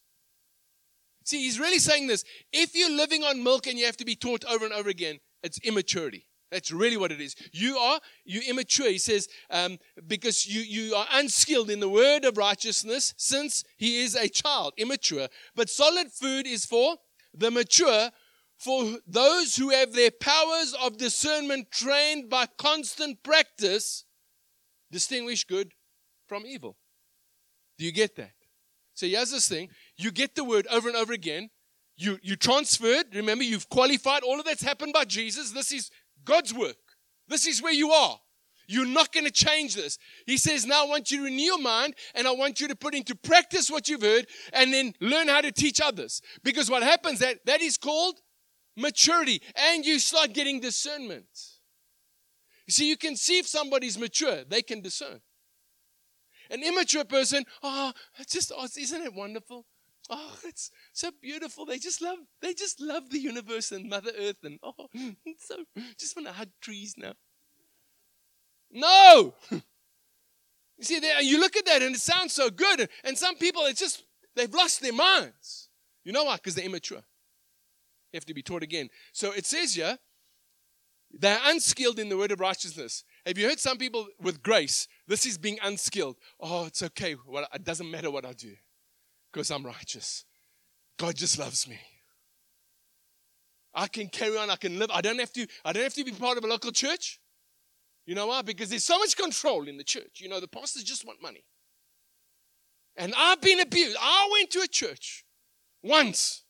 See, 1.24 1.42
he's 1.42 1.60
really 1.60 1.78
saying 1.78 2.06
this. 2.06 2.24
If 2.52 2.74
you're 2.74 2.90
living 2.90 3.22
on 3.22 3.42
milk 3.44 3.66
and 3.66 3.78
you 3.78 3.86
have 3.86 3.98
to 3.98 4.04
be 4.04 4.16
taught 4.16 4.44
over 4.46 4.64
and 4.64 4.72
over 4.72 4.88
again, 4.88 5.18
it's 5.42 5.58
immaturity. 5.58 6.26
That's 6.50 6.72
really 6.72 6.96
what 6.96 7.12
it 7.12 7.20
is. 7.20 7.36
You 7.52 7.76
are 7.76 8.00
you 8.24 8.40
immature. 8.48 8.88
He 8.88 8.98
says 8.98 9.28
um, 9.50 9.78
because 10.06 10.46
you 10.46 10.62
you 10.62 10.94
are 10.94 11.06
unskilled 11.12 11.68
in 11.68 11.80
the 11.80 11.88
word 11.88 12.24
of 12.24 12.38
righteousness, 12.38 13.12
since 13.18 13.64
he 13.76 14.00
is 14.02 14.14
a 14.14 14.28
child, 14.28 14.72
immature. 14.78 15.28
But 15.54 15.68
solid 15.68 16.10
food 16.10 16.46
is 16.46 16.64
for 16.64 16.96
the 17.34 17.50
mature, 17.50 18.10
For 18.58 18.98
those 19.06 19.54
who 19.54 19.70
have 19.70 19.92
their 19.92 20.10
powers 20.10 20.74
of 20.82 20.98
discernment 20.98 21.70
trained 21.70 22.28
by 22.28 22.46
constant 22.58 23.22
practice, 23.22 24.04
distinguish 24.90 25.44
good 25.44 25.72
from 26.26 26.44
evil. 26.44 26.76
Do 27.78 27.84
you 27.84 27.92
get 27.92 28.16
that? 28.16 28.32
So 28.94 29.06
here's 29.06 29.30
this 29.30 29.48
thing 29.48 29.68
you 29.96 30.10
get 30.10 30.34
the 30.34 30.42
word 30.42 30.66
over 30.66 30.88
and 30.88 30.96
over 30.96 31.12
again. 31.12 31.50
You, 31.96 32.18
you 32.22 32.36
transferred, 32.36 33.06
remember, 33.14 33.44
you've 33.44 33.68
qualified. 33.68 34.22
All 34.22 34.38
of 34.38 34.44
that's 34.44 34.62
happened 34.62 34.92
by 34.92 35.04
Jesus. 35.04 35.50
This 35.50 35.72
is 35.72 35.90
God's 36.24 36.54
work. 36.54 36.76
This 37.28 37.46
is 37.46 37.62
where 37.62 37.72
you 37.72 37.90
are. 37.90 38.18
You're 38.68 38.86
not 38.86 39.12
going 39.12 39.24
to 39.24 39.32
change 39.32 39.74
this. 39.74 39.98
He 40.26 40.36
says, 40.36 40.66
Now 40.66 40.84
I 40.84 40.88
want 40.88 41.10
you 41.10 41.18
to 41.18 41.24
renew 41.24 41.42
your 41.42 41.60
mind 41.60 41.94
and 42.14 42.28
I 42.28 42.32
want 42.32 42.60
you 42.60 42.68
to 42.68 42.76
put 42.76 42.94
into 42.94 43.14
practice 43.14 43.70
what 43.70 43.88
you've 43.88 44.02
heard 44.02 44.26
and 44.52 44.72
then 44.72 44.94
learn 45.00 45.28
how 45.28 45.40
to 45.40 45.50
teach 45.50 45.80
others. 45.80 46.20
Because 46.44 46.70
what 46.70 46.82
happens 46.82 47.20
that 47.20 47.44
that 47.46 47.62
is 47.62 47.78
called 47.78 48.20
maturity 48.78 49.42
and 49.54 49.84
you 49.84 49.98
start 49.98 50.32
getting 50.32 50.60
discernment. 50.60 51.26
You 52.66 52.72
see, 52.72 52.88
you 52.88 52.96
can 52.96 53.16
see 53.16 53.38
if 53.38 53.46
somebody's 53.46 53.98
mature, 53.98 54.44
they 54.44 54.62
can 54.62 54.80
discern. 54.80 55.20
An 56.50 56.62
immature 56.62 57.04
person, 57.04 57.44
oh, 57.62 57.92
it's 58.18 58.32
just 58.32 58.52
oh, 58.56 58.64
isn't 58.64 59.02
it 59.02 59.14
wonderful? 59.14 59.66
Oh, 60.10 60.34
it's 60.44 60.70
so 60.94 61.10
beautiful. 61.20 61.66
They 61.66 61.78
just 61.78 62.00
love, 62.00 62.18
they 62.40 62.54
just 62.54 62.80
love 62.80 63.10
the 63.10 63.18
universe 63.18 63.72
and 63.72 63.90
Mother 63.90 64.12
Earth, 64.18 64.38
and 64.42 64.58
oh, 64.62 64.88
so 65.38 65.56
just 65.98 66.16
want 66.16 66.28
to 66.28 66.34
hug 66.34 66.48
trees 66.60 66.94
now. 66.96 67.12
No. 68.70 69.34
You 70.78 70.84
see, 70.84 71.00
you 71.22 71.40
look 71.40 71.56
at 71.56 71.66
that 71.66 71.82
and 71.82 71.92
it 71.92 72.00
sounds 72.00 72.32
so 72.32 72.50
good. 72.50 72.88
And 73.02 73.18
some 73.18 73.34
people, 73.34 73.62
it's 73.64 73.80
just, 73.80 74.04
they've 74.36 74.54
lost 74.54 74.80
their 74.80 74.92
minds. 74.92 75.70
You 76.04 76.12
know 76.12 76.22
why? 76.22 76.36
Because 76.36 76.54
they're 76.54 76.64
immature. 76.64 77.02
Have 78.14 78.24
to 78.26 78.34
be 78.34 78.42
taught 78.42 78.62
again. 78.62 78.88
So 79.12 79.32
it 79.32 79.46
says 79.46 79.74
here, 79.74 79.98
they're 81.10 81.40
unskilled 81.44 81.98
in 81.98 82.08
the 82.08 82.16
word 82.16 82.32
of 82.32 82.40
righteousness. 82.40 83.04
Have 83.26 83.38
you 83.38 83.48
heard 83.48 83.58
some 83.58 83.78
people 83.78 84.08
with 84.20 84.42
grace? 84.42 84.88
This 85.06 85.26
is 85.26 85.38
being 85.38 85.58
unskilled. 85.62 86.16
Oh, 86.40 86.66
it's 86.66 86.82
okay. 86.82 87.16
Well, 87.26 87.46
it 87.52 87.64
doesn't 87.64 87.90
matter 87.90 88.10
what 88.10 88.24
I 88.24 88.32
do 88.32 88.54
because 89.32 89.50
I'm 89.50 89.64
righteous. 89.64 90.24
God 90.98 91.16
just 91.16 91.38
loves 91.38 91.68
me. 91.68 91.78
I 93.74 93.86
can 93.86 94.08
carry 94.08 94.36
on. 94.36 94.50
I 94.50 94.56
can 94.56 94.78
live. 94.78 94.90
I 94.92 95.00
don't 95.00 95.18
have 95.18 95.32
to. 95.34 95.46
I 95.64 95.72
don't 95.72 95.84
have 95.84 95.94
to 95.94 96.04
be 96.04 96.12
part 96.12 96.38
of 96.38 96.44
a 96.44 96.48
local 96.48 96.72
church. 96.72 97.20
You 98.06 98.14
know 98.14 98.26
why? 98.26 98.42
Because 98.42 98.70
there's 98.70 98.84
so 98.84 98.98
much 98.98 99.16
control 99.16 99.68
in 99.68 99.76
the 99.76 99.84
church. 99.84 100.20
You 100.20 100.28
know, 100.28 100.40
the 100.40 100.48
pastors 100.48 100.82
just 100.82 101.06
want 101.06 101.22
money. 101.22 101.44
And 102.96 103.14
I've 103.16 103.40
been 103.40 103.60
abused. 103.60 103.96
I 104.00 104.28
went 104.32 104.50
to 104.52 104.60
a 104.60 104.66
church 104.66 105.24
once 105.82 106.42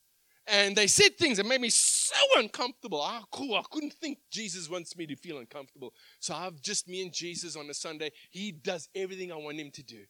and 0.48 0.74
they 0.74 0.86
said 0.86 1.16
things 1.18 1.36
that 1.36 1.46
made 1.46 1.60
me 1.60 1.70
so 1.70 2.16
uncomfortable. 2.36 3.00
Ah, 3.02 3.24
cool. 3.30 3.54
I 3.54 3.62
couldn't 3.70 3.92
think 3.92 4.18
Jesus 4.30 4.68
wants 4.68 4.96
me 4.96 5.06
to 5.06 5.16
feel 5.16 5.38
uncomfortable. 5.38 5.92
So 6.20 6.34
I've 6.34 6.60
just 6.60 6.88
me 6.88 7.02
and 7.02 7.12
Jesus 7.12 7.56
on 7.56 7.68
a 7.68 7.74
Sunday. 7.74 8.10
He 8.30 8.52
does 8.52 8.88
everything 8.94 9.30
I 9.30 9.36
want 9.36 9.58
him 9.58 9.70
to 9.72 9.82
do. 9.82 10.04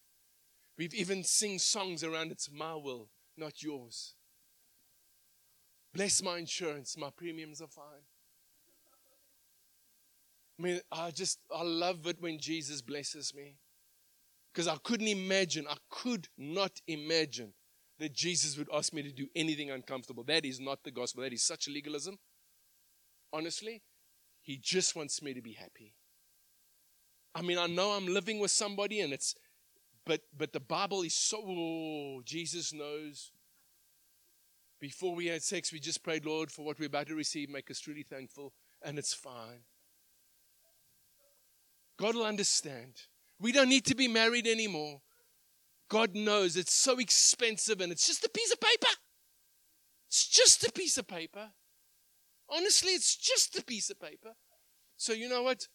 We've 0.77 0.95
even 0.95 1.25
sing 1.25 1.59
songs 1.59 2.05
around 2.05 2.31
it's 2.31 2.51
my 2.51 2.75
will, 2.75 3.09
not 3.37 3.63
yours. 3.63 4.15
Bless 5.93 6.23
my 6.23 6.39
insurance, 6.39 6.97
my 6.97 7.11
premiums 7.17 7.61
are 7.61 7.67
fine. 7.67 8.05
I 10.59 10.63
mean, 10.63 10.81
I 10.93 11.11
just, 11.11 11.41
I 11.55 11.63
love 11.63 12.07
it 12.07 12.21
when 12.21 12.39
Jesus 12.39 12.83
blesses 12.83 13.35
me. 13.35 13.57
Because 14.53 14.69
I 14.69 14.77
couldn't 14.83 15.09
imagine, 15.09 15.67
I 15.69 15.77
could 15.91 16.29
not 16.37 16.81
imagine 16.87 17.53
that 17.99 18.13
Jesus 18.13 18.57
would 18.57 18.69
ask 18.73 18.93
me 18.93 19.03
to 19.03 19.11
do 19.11 19.29
anything 19.35 19.71
uncomfortable. 19.71 20.23
That 20.25 20.45
is 20.45 20.61
not 20.61 20.85
the 20.85 20.91
gospel. 20.91 21.23
That 21.23 21.33
is 21.33 21.43
such 21.43 21.69
legalism. 21.69 22.19
Honestly, 23.33 23.83
He 24.43 24.57
just 24.57 24.95
wants 24.95 25.23
me 25.23 25.35
to 25.35 25.43
be 25.43 25.53
happy. 25.53 25.95
I 27.35 27.43
mean, 27.43 27.59
I 27.59 27.67
know 27.67 27.91
I'm 27.91 28.07
living 28.07 28.39
with 28.39 28.51
somebody 28.51 29.01
and 29.01 29.13
it's, 29.13 29.35
but, 30.05 30.23
but 30.37 30.53
the 30.53 30.61
Bible 30.61 31.03
is 31.03 31.15
so, 31.15 31.43
oh, 31.47 32.23
Jesus 32.25 32.73
knows. 32.73 33.33
Before 34.81 35.15
we 35.15 35.27
had 35.27 35.43
sex, 35.43 35.73
we 35.73 35.81
just 35.81 36.03
prayed, 36.03 36.25
Lord, 36.25 36.51
for 36.53 36.65
what 36.65 36.79
we're 36.79 36.87
about 36.87 37.09
to 37.09 37.15
receive, 37.15 37.51
make 37.51 37.71
us 37.71 37.81
truly 37.81 38.05
thankful, 38.05 38.53
and 38.83 38.99
it's 38.99 39.13
fine. 39.13 39.65
God 41.99 42.15
will 42.15 42.25
understand. 42.25 42.93
We 43.41 43.51
don't 43.51 43.69
need 43.69 43.85
to 43.87 43.97
be 43.97 44.07
married 44.09 44.47
anymore. 44.47 45.01
God 45.89 46.15
knows 46.15 46.57
it's 46.57 46.75
so 46.75 46.99
expensive 46.99 47.81
and 47.81 47.91
it's 47.91 48.07
just 48.07 48.25
a 48.25 48.29
piece 48.29 48.53
of 48.53 48.61
paper. 48.61 48.93
It's 50.09 50.27
just 50.27 50.65
a 50.65 50.73
piece 50.73 50.99
of 50.99 51.07
paper. 51.07 51.51
Honestly, 52.51 52.93
it's 52.93 53.17
just 53.17 53.59
a 53.59 53.65
piece 53.65 53.91
of 53.91 54.01
paper. 54.01 54.33
So, 54.97 55.13
you 55.13 55.29
know 55.29 55.43
what? 55.43 55.69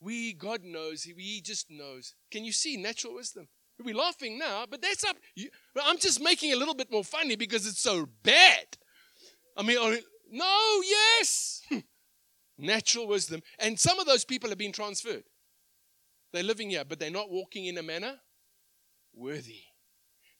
We, 0.00 0.32
God 0.32 0.64
knows, 0.64 1.02
He 1.02 1.40
just 1.40 1.70
knows. 1.70 2.14
Can 2.30 2.44
you 2.44 2.52
see 2.52 2.76
natural 2.76 3.14
wisdom? 3.14 3.48
We're 3.82 3.94
laughing 3.94 4.38
now, 4.38 4.66
but 4.70 4.82
that's 4.82 5.04
up. 5.04 5.16
I'm 5.82 5.98
just 5.98 6.22
making 6.22 6.50
it 6.50 6.54
a 6.54 6.58
little 6.58 6.74
bit 6.74 6.92
more 6.92 7.04
funny 7.04 7.36
because 7.36 7.66
it's 7.66 7.80
so 7.80 8.06
bad. 8.22 8.66
I 9.56 9.62
mean, 9.62 9.76
no, 10.30 10.80
yes. 10.82 11.62
natural 12.58 13.06
wisdom. 13.06 13.42
And 13.58 13.78
some 13.78 13.98
of 13.98 14.06
those 14.06 14.24
people 14.24 14.50
have 14.50 14.58
been 14.58 14.72
transferred. 14.72 15.24
They're 16.32 16.42
living 16.42 16.70
here, 16.70 16.84
but 16.84 17.00
they're 17.00 17.10
not 17.10 17.30
walking 17.30 17.66
in 17.66 17.78
a 17.78 17.82
manner 17.82 18.20
worthy. 19.14 19.62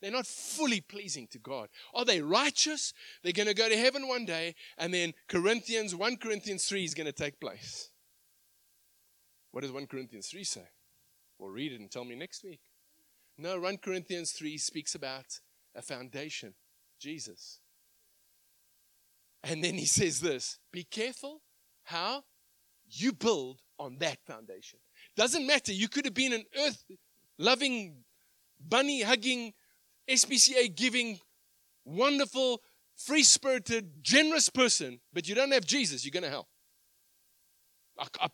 They're 0.00 0.10
not 0.10 0.26
fully 0.26 0.80
pleasing 0.80 1.26
to 1.28 1.38
God. 1.38 1.68
Are 1.92 2.04
they 2.04 2.22
righteous? 2.22 2.94
They're 3.22 3.32
going 3.32 3.48
to 3.48 3.54
go 3.54 3.68
to 3.68 3.76
heaven 3.76 4.08
one 4.08 4.24
day, 4.24 4.54
and 4.78 4.94
then 4.94 5.12
Corinthians, 5.28 5.94
1 5.94 6.16
Corinthians 6.16 6.64
3 6.64 6.84
is 6.84 6.94
going 6.94 7.06
to 7.06 7.12
take 7.12 7.38
place. 7.38 7.90
What 9.50 9.62
does 9.62 9.72
1 9.72 9.86
Corinthians 9.88 10.28
3 10.28 10.44
say? 10.44 10.68
Well, 11.38 11.50
read 11.50 11.72
it 11.72 11.80
and 11.80 11.90
tell 11.90 12.04
me 12.04 12.14
next 12.14 12.44
week. 12.44 12.60
No, 13.36 13.60
1 13.60 13.78
Corinthians 13.78 14.32
3 14.32 14.58
speaks 14.58 14.94
about 14.94 15.40
a 15.74 15.82
foundation, 15.82 16.54
Jesus. 16.98 17.60
And 19.42 19.64
then 19.64 19.74
he 19.74 19.86
says 19.86 20.20
this 20.20 20.58
be 20.72 20.84
careful 20.84 21.40
how 21.84 22.24
you 22.90 23.12
build 23.12 23.60
on 23.78 23.96
that 23.98 24.18
foundation. 24.26 24.78
Doesn't 25.16 25.46
matter. 25.46 25.72
You 25.72 25.88
could 25.88 26.04
have 26.04 26.14
been 26.14 26.32
an 26.32 26.44
earth 26.58 26.84
loving, 27.38 28.04
bunny 28.60 29.02
hugging, 29.02 29.52
SPCA 30.08 30.74
giving, 30.74 31.20
wonderful, 31.84 32.60
free 32.96 33.22
spirited, 33.22 34.02
generous 34.02 34.48
person, 34.48 35.00
but 35.12 35.28
you 35.28 35.34
don't 35.34 35.52
have 35.52 35.64
Jesus, 35.64 36.04
you're 36.04 36.12
going 36.12 36.24
to 36.24 36.30
hell. 36.30 36.48
I, 37.98 38.06
I, 38.20 38.28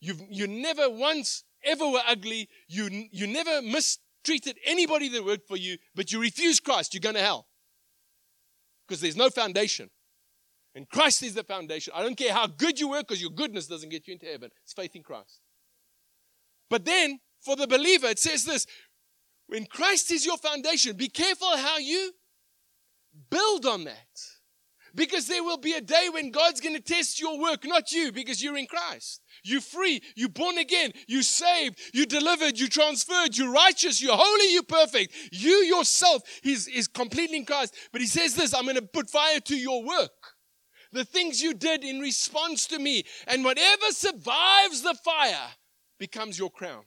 you've, 0.00 0.22
you 0.30 0.46
never 0.46 0.88
once 0.88 1.44
ever 1.64 1.88
were 1.88 2.02
ugly. 2.06 2.48
You, 2.68 3.08
you 3.10 3.26
never 3.26 3.60
mistreated 3.62 4.58
anybody 4.64 5.08
that 5.10 5.24
worked 5.24 5.48
for 5.48 5.56
you, 5.56 5.78
but 5.94 6.12
you 6.12 6.20
refuse 6.20 6.60
Christ, 6.60 6.94
you're 6.94 7.00
going 7.00 7.16
to 7.16 7.20
hell. 7.20 7.46
Because 8.86 9.00
there's 9.00 9.16
no 9.16 9.30
foundation. 9.30 9.90
And 10.74 10.88
Christ 10.88 11.22
is 11.22 11.34
the 11.34 11.42
foundation. 11.42 11.92
I 11.96 12.02
don't 12.02 12.16
care 12.16 12.32
how 12.32 12.46
good 12.46 12.78
you 12.78 12.88
were, 12.88 13.00
because 13.00 13.20
your 13.20 13.30
goodness 13.30 13.66
doesn't 13.66 13.88
get 13.88 14.06
you 14.06 14.12
into 14.12 14.26
heaven. 14.26 14.50
It's 14.62 14.74
faith 14.74 14.94
in 14.94 15.02
Christ. 15.02 15.40
But 16.68 16.84
then, 16.84 17.20
for 17.40 17.56
the 17.56 17.66
believer, 17.66 18.08
it 18.08 18.18
says 18.18 18.44
this 18.44 18.66
when 19.48 19.66
Christ 19.66 20.10
is 20.10 20.26
your 20.26 20.38
foundation, 20.38 20.96
be 20.96 21.08
careful 21.08 21.56
how 21.56 21.78
you 21.78 22.12
build 23.30 23.66
on 23.66 23.84
that. 23.84 24.06
Because 24.94 25.28
there 25.28 25.44
will 25.44 25.58
be 25.58 25.74
a 25.74 25.80
day 25.82 26.08
when 26.10 26.30
God's 26.30 26.60
going 26.60 26.74
to 26.74 26.80
test 26.80 27.20
your 27.20 27.38
work, 27.38 27.66
not 27.66 27.92
you, 27.92 28.12
because 28.12 28.42
you're 28.42 28.56
in 28.56 28.66
Christ. 28.66 29.20
You're 29.44 29.60
free, 29.60 30.00
you're 30.16 30.30
born 30.30 30.56
again, 30.56 30.92
you're 31.06 31.22
saved, 31.22 31.78
you're 31.92 32.06
delivered, 32.06 32.58
you're 32.58 32.70
transferred, 32.70 33.36
you're 33.36 33.52
righteous, 33.52 34.00
you're 34.00 34.16
holy, 34.16 34.54
you're 34.54 34.62
perfect. 34.62 35.14
You 35.32 35.50
yourself 35.50 36.22
is, 36.42 36.66
is 36.66 36.88
completely 36.88 37.36
in 37.36 37.44
Christ. 37.44 37.74
But 37.92 38.00
he 38.00 38.06
says 38.06 38.34
this 38.34 38.54
I'm 38.54 38.64
going 38.64 38.76
to 38.76 38.82
put 38.82 39.10
fire 39.10 39.38
to 39.40 39.56
your 39.56 39.84
work. 39.84 40.10
The 40.92 41.04
things 41.04 41.42
you 41.42 41.52
did 41.52 41.84
in 41.84 42.00
response 42.00 42.66
to 42.68 42.78
me, 42.78 43.04
and 43.26 43.44
whatever 43.44 43.90
survives 43.90 44.80
the 44.80 44.96
fire, 45.04 45.50
becomes 45.98 46.38
your 46.38 46.50
crown. 46.50 46.84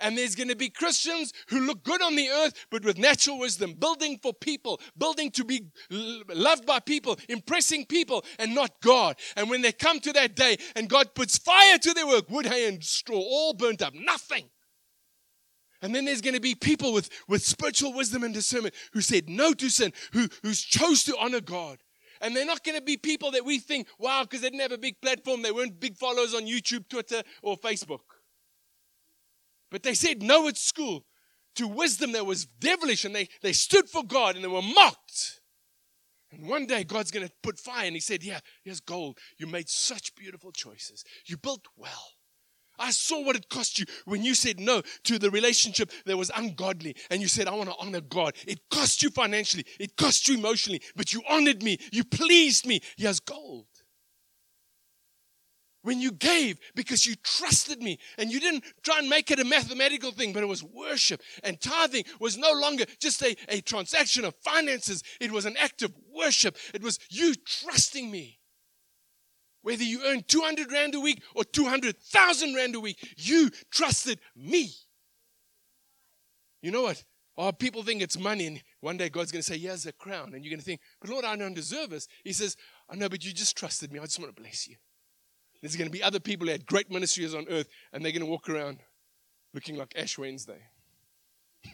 And 0.00 0.16
there's 0.16 0.34
going 0.34 0.48
to 0.48 0.56
be 0.56 0.70
Christians 0.70 1.32
who 1.48 1.60
look 1.60 1.84
good 1.84 2.02
on 2.02 2.16
the 2.16 2.28
earth, 2.28 2.66
but 2.70 2.84
with 2.84 2.98
natural 2.98 3.38
wisdom, 3.38 3.74
building 3.74 4.18
for 4.22 4.32
people, 4.32 4.80
building 4.96 5.30
to 5.32 5.44
be 5.44 5.66
loved 5.90 6.66
by 6.66 6.80
people, 6.80 7.18
impressing 7.28 7.86
people, 7.86 8.24
and 8.38 8.54
not 8.54 8.80
God. 8.80 9.16
And 9.36 9.50
when 9.50 9.62
they 9.62 9.72
come 9.72 10.00
to 10.00 10.12
that 10.14 10.34
day 10.34 10.56
and 10.74 10.88
God 10.88 11.14
puts 11.14 11.38
fire 11.38 11.78
to 11.78 11.94
their 11.94 12.06
work, 12.06 12.30
wood, 12.30 12.46
hay, 12.46 12.66
and 12.66 12.82
straw, 12.82 13.18
all 13.18 13.52
burnt 13.52 13.82
up, 13.82 13.94
nothing. 13.94 14.48
And 15.82 15.94
then 15.94 16.04
there's 16.04 16.20
going 16.20 16.34
to 16.34 16.40
be 16.40 16.54
people 16.54 16.92
with, 16.92 17.08
with 17.26 17.42
spiritual 17.42 17.94
wisdom 17.94 18.22
and 18.22 18.34
discernment 18.34 18.74
who 18.92 19.00
said 19.00 19.28
no 19.28 19.52
to 19.54 19.70
sin, 19.70 19.92
who, 20.12 20.28
who 20.42 20.52
chose 20.52 21.04
to 21.04 21.16
honor 21.18 21.40
God. 21.40 21.78
And 22.20 22.36
they're 22.36 22.44
not 22.44 22.62
going 22.64 22.76
to 22.76 22.84
be 22.84 22.98
people 22.98 23.30
that 23.30 23.46
we 23.46 23.58
think, 23.58 23.88
wow, 23.98 24.22
because 24.22 24.42
they 24.42 24.50
didn't 24.50 24.60
have 24.60 24.72
a 24.72 24.78
big 24.78 25.00
platform, 25.00 25.40
they 25.40 25.52
weren't 25.52 25.80
big 25.80 25.96
followers 25.96 26.34
on 26.34 26.42
YouTube, 26.42 26.86
Twitter, 26.88 27.22
or 27.42 27.56
Facebook. 27.56 28.00
But 29.70 29.82
they 29.82 29.94
said 29.94 30.22
no 30.22 30.48
at 30.48 30.56
school 30.56 31.04
to 31.56 31.66
wisdom 31.66 32.12
that 32.12 32.26
was 32.26 32.46
devilish, 32.46 33.04
and 33.04 33.14
they, 33.14 33.28
they 33.42 33.52
stood 33.52 33.88
for 33.88 34.04
God 34.04 34.34
and 34.34 34.44
they 34.44 34.48
were 34.48 34.62
mocked. 34.62 35.40
And 36.32 36.48
one 36.48 36.66
day 36.66 36.84
God's 36.84 37.10
going 37.10 37.26
to 37.26 37.32
put 37.42 37.58
fire. 37.58 37.86
And 37.86 37.96
he 37.96 38.00
said, 38.00 38.22
Yeah, 38.22 38.40
here's 38.62 38.80
gold. 38.80 39.18
You 39.38 39.46
made 39.46 39.68
such 39.68 40.14
beautiful 40.14 40.52
choices. 40.52 41.04
You 41.26 41.36
built 41.36 41.66
well. 41.76 42.12
I 42.78 42.92
saw 42.92 43.22
what 43.22 43.36
it 43.36 43.50
cost 43.50 43.78
you 43.78 43.84
when 44.06 44.24
you 44.24 44.34
said 44.34 44.58
no 44.58 44.82
to 45.04 45.18
the 45.18 45.30
relationship 45.30 45.92
that 46.06 46.16
was 46.16 46.30
ungodly 46.34 46.96
and 47.10 47.20
you 47.20 47.28
said, 47.28 47.46
I 47.46 47.54
want 47.54 47.68
to 47.68 47.76
honor 47.78 48.00
God. 48.00 48.34
It 48.46 48.60
cost 48.70 49.02
you 49.02 49.10
financially, 49.10 49.66
it 49.78 49.96
cost 49.96 50.26
you 50.28 50.38
emotionally, 50.38 50.80
but 50.96 51.12
you 51.12 51.22
honored 51.28 51.62
me, 51.62 51.76
you 51.92 52.04
pleased 52.04 52.66
me. 52.66 52.80
Here's 52.96 53.20
gold. 53.20 53.66
When 55.82 56.00
you 56.00 56.12
gave 56.12 56.58
because 56.74 57.06
you 57.06 57.14
trusted 57.22 57.82
me 57.82 57.98
and 58.18 58.30
you 58.30 58.38
didn't 58.38 58.64
try 58.82 58.98
and 58.98 59.08
make 59.08 59.30
it 59.30 59.40
a 59.40 59.44
mathematical 59.44 60.10
thing, 60.10 60.32
but 60.32 60.42
it 60.42 60.46
was 60.46 60.62
worship. 60.62 61.22
And 61.42 61.58
tithing 61.60 62.04
was 62.18 62.36
no 62.36 62.52
longer 62.52 62.84
just 62.98 63.22
a, 63.22 63.34
a 63.48 63.62
transaction 63.62 64.24
of 64.26 64.34
finances, 64.36 65.02
it 65.20 65.32
was 65.32 65.46
an 65.46 65.56
act 65.56 65.82
of 65.82 65.94
worship. 66.14 66.56
It 66.74 66.82
was 66.82 66.98
you 67.08 67.34
trusting 67.34 68.10
me. 68.10 68.38
Whether 69.62 69.84
you 69.84 70.02
earn 70.04 70.22
200 70.26 70.72
Rand 70.72 70.94
a 70.94 71.00
week 71.00 71.22
or 71.34 71.44
200,000 71.44 72.54
Rand 72.54 72.74
a 72.74 72.80
week, 72.80 73.14
you 73.16 73.50
trusted 73.70 74.18
me. 74.34 74.70
You 76.62 76.70
know 76.70 76.82
what? 76.82 77.02
Oh, 77.36 77.52
people 77.52 77.82
think 77.82 78.02
it's 78.02 78.18
money, 78.18 78.46
and 78.46 78.62
one 78.80 78.98
day 78.98 79.08
God's 79.08 79.32
going 79.32 79.42
to 79.42 79.46
say, 79.50 79.56
Here's 79.56 79.86
a 79.86 79.92
crown. 79.92 80.34
And 80.34 80.44
you're 80.44 80.50
going 80.50 80.60
to 80.60 80.64
think, 80.64 80.80
But 81.00 81.10
Lord, 81.10 81.24
I 81.24 81.36
don't 81.36 81.54
deserve 81.54 81.90
this. 81.90 82.06
He 82.24 82.32
says, 82.32 82.56
I 82.88 82.96
know, 82.96 83.08
but 83.08 83.24
you 83.24 83.32
just 83.32 83.56
trusted 83.56 83.92
me. 83.92 83.98
I 83.98 84.02
just 84.02 84.18
want 84.18 84.34
to 84.34 84.42
bless 84.42 84.68
you. 84.68 84.76
There's 85.60 85.76
going 85.76 85.88
to 85.88 85.92
be 85.92 86.02
other 86.02 86.20
people 86.20 86.46
who 86.46 86.52
had 86.52 86.66
great 86.66 86.90
ministries 86.90 87.34
on 87.34 87.46
earth, 87.50 87.68
and 87.92 88.04
they're 88.04 88.12
going 88.12 88.24
to 88.24 88.30
walk 88.30 88.48
around 88.48 88.78
looking 89.52 89.76
like 89.76 89.92
Ash 89.96 90.16
Wednesday. 90.16 90.62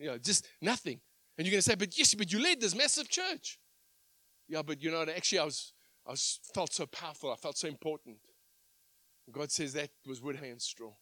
know, 0.00 0.18
just 0.18 0.46
nothing. 0.60 1.00
And 1.36 1.46
you're 1.46 1.52
going 1.52 1.62
to 1.62 1.70
say, 1.70 1.74
But 1.74 1.96
yes, 1.96 2.14
but 2.14 2.32
you 2.32 2.42
led 2.42 2.60
this 2.60 2.74
massive 2.74 3.08
church. 3.08 3.58
Yeah, 4.48 4.62
but 4.62 4.82
you 4.82 4.90
know, 4.90 5.02
actually, 5.02 5.38
I 5.38 5.44
was 5.44 5.72
I 6.06 6.10
was, 6.10 6.40
felt 6.52 6.72
so 6.72 6.86
powerful. 6.86 7.32
I 7.32 7.36
felt 7.36 7.56
so 7.56 7.68
important. 7.68 8.16
God 9.30 9.50
says 9.50 9.72
that 9.74 9.90
was 10.06 10.20
wood, 10.20 10.36
hay, 10.36 10.50
and 10.50 10.60
straw. 10.60 10.92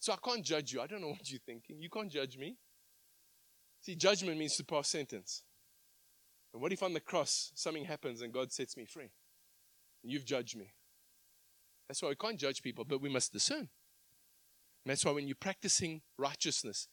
So 0.00 0.12
I 0.12 0.16
can't 0.22 0.44
judge 0.44 0.72
you. 0.72 0.80
I 0.80 0.86
don't 0.86 1.00
know 1.00 1.08
what 1.08 1.30
you're 1.30 1.40
thinking. 1.40 1.80
You 1.80 1.88
can't 1.88 2.10
judge 2.10 2.36
me. 2.36 2.56
See, 3.80 3.94
judgment 3.94 4.38
means 4.38 4.56
to 4.56 4.64
pass 4.64 4.88
sentence. 4.88 5.44
And 6.52 6.60
what 6.60 6.72
if 6.72 6.82
on 6.82 6.94
the 6.94 7.00
cross 7.00 7.52
something 7.54 7.84
happens 7.84 8.22
and 8.22 8.32
God 8.32 8.52
sets 8.52 8.76
me 8.76 8.84
free? 8.86 9.10
You've 10.10 10.24
judged 10.24 10.56
me. 10.56 10.72
That's 11.88 12.02
why 12.02 12.10
we 12.10 12.16
can't 12.16 12.38
judge 12.38 12.62
people, 12.62 12.84
but 12.84 13.00
we 13.00 13.08
must 13.08 13.32
discern. 13.32 13.58
And 13.58 13.68
that's 14.86 15.04
why 15.04 15.12
when 15.12 15.26
you're 15.26 15.36
practicing 15.38 16.02
righteousness, 16.18 16.88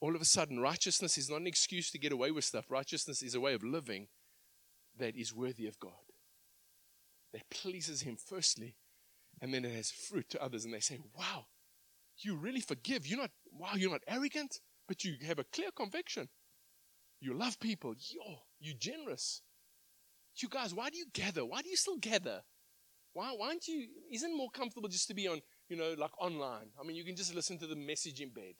all 0.00 0.14
of 0.14 0.20
a 0.20 0.26
sudden, 0.26 0.60
righteousness 0.60 1.16
is 1.16 1.30
not 1.30 1.40
an 1.40 1.46
excuse 1.46 1.90
to 1.92 1.98
get 1.98 2.12
away 2.12 2.30
with 2.30 2.44
stuff. 2.44 2.66
Righteousness 2.68 3.22
is 3.22 3.34
a 3.34 3.40
way 3.40 3.54
of 3.54 3.62
living 3.62 4.08
that 4.98 5.16
is 5.16 5.34
worthy 5.34 5.66
of 5.66 5.78
God 5.78 5.92
that 7.32 7.48
pleases 7.50 8.02
Him 8.02 8.16
firstly, 8.16 8.76
and 9.40 9.52
then 9.52 9.64
it 9.64 9.74
has 9.74 9.90
fruit 9.90 10.28
to 10.30 10.42
others, 10.42 10.64
and 10.64 10.72
they 10.72 10.80
say, 10.80 10.98
Wow, 11.18 11.46
you 12.18 12.36
really 12.36 12.60
forgive. 12.60 13.06
You're 13.06 13.20
not, 13.20 13.30
wow, 13.50 13.72
you're 13.74 13.90
not 13.90 14.02
arrogant, 14.06 14.60
but 14.86 15.04
you 15.04 15.16
have 15.26 15.38
a 15.38 15.44
clear 15.44 15.70
conviction. 15.74 16.28
You 17.20 17.34
love 17.34 17.58
people. 17.60 17.94
Yo, 17.96 18.40
you're 18.60 18.76
generous. 18.78 19.42
You 20.36 20.48
guys, 20.48 20.74
why 20.74 20.90
do 20.90 20.98
you 20.98 21.06
gather? 21.12 21.44
Why 21.44 21.62
do 21.62 21.68
you 21.68 21.76
still 21.76 21.98
gather? 21.98 22.42
Why, 23.14 23.32
why 23.36 23.48
aren't 23.48 23.68
you, 23.68 23.88
isn't 24.10 24.36
more 24.36 24.50
comfortable 24.50 24.88
just 24.88 25.08
to 25.08 25.14
be 25.14 25.28
on, 25.28 25.40
you 25.68 25.76
know, 25.76 25.94
like 25.98 26.10
online? 26.20 26.68
I 26.80 26.86
mean, 26.86 26.96
you 26.96 27.04
can 27.04 27.16
just 27.16 27.34
listen 27.34 27.58
to 27.58 27.66
the 27.66 27.76
message 27.76 28.20
in 28.20 28.30
bed. 28.30 28.54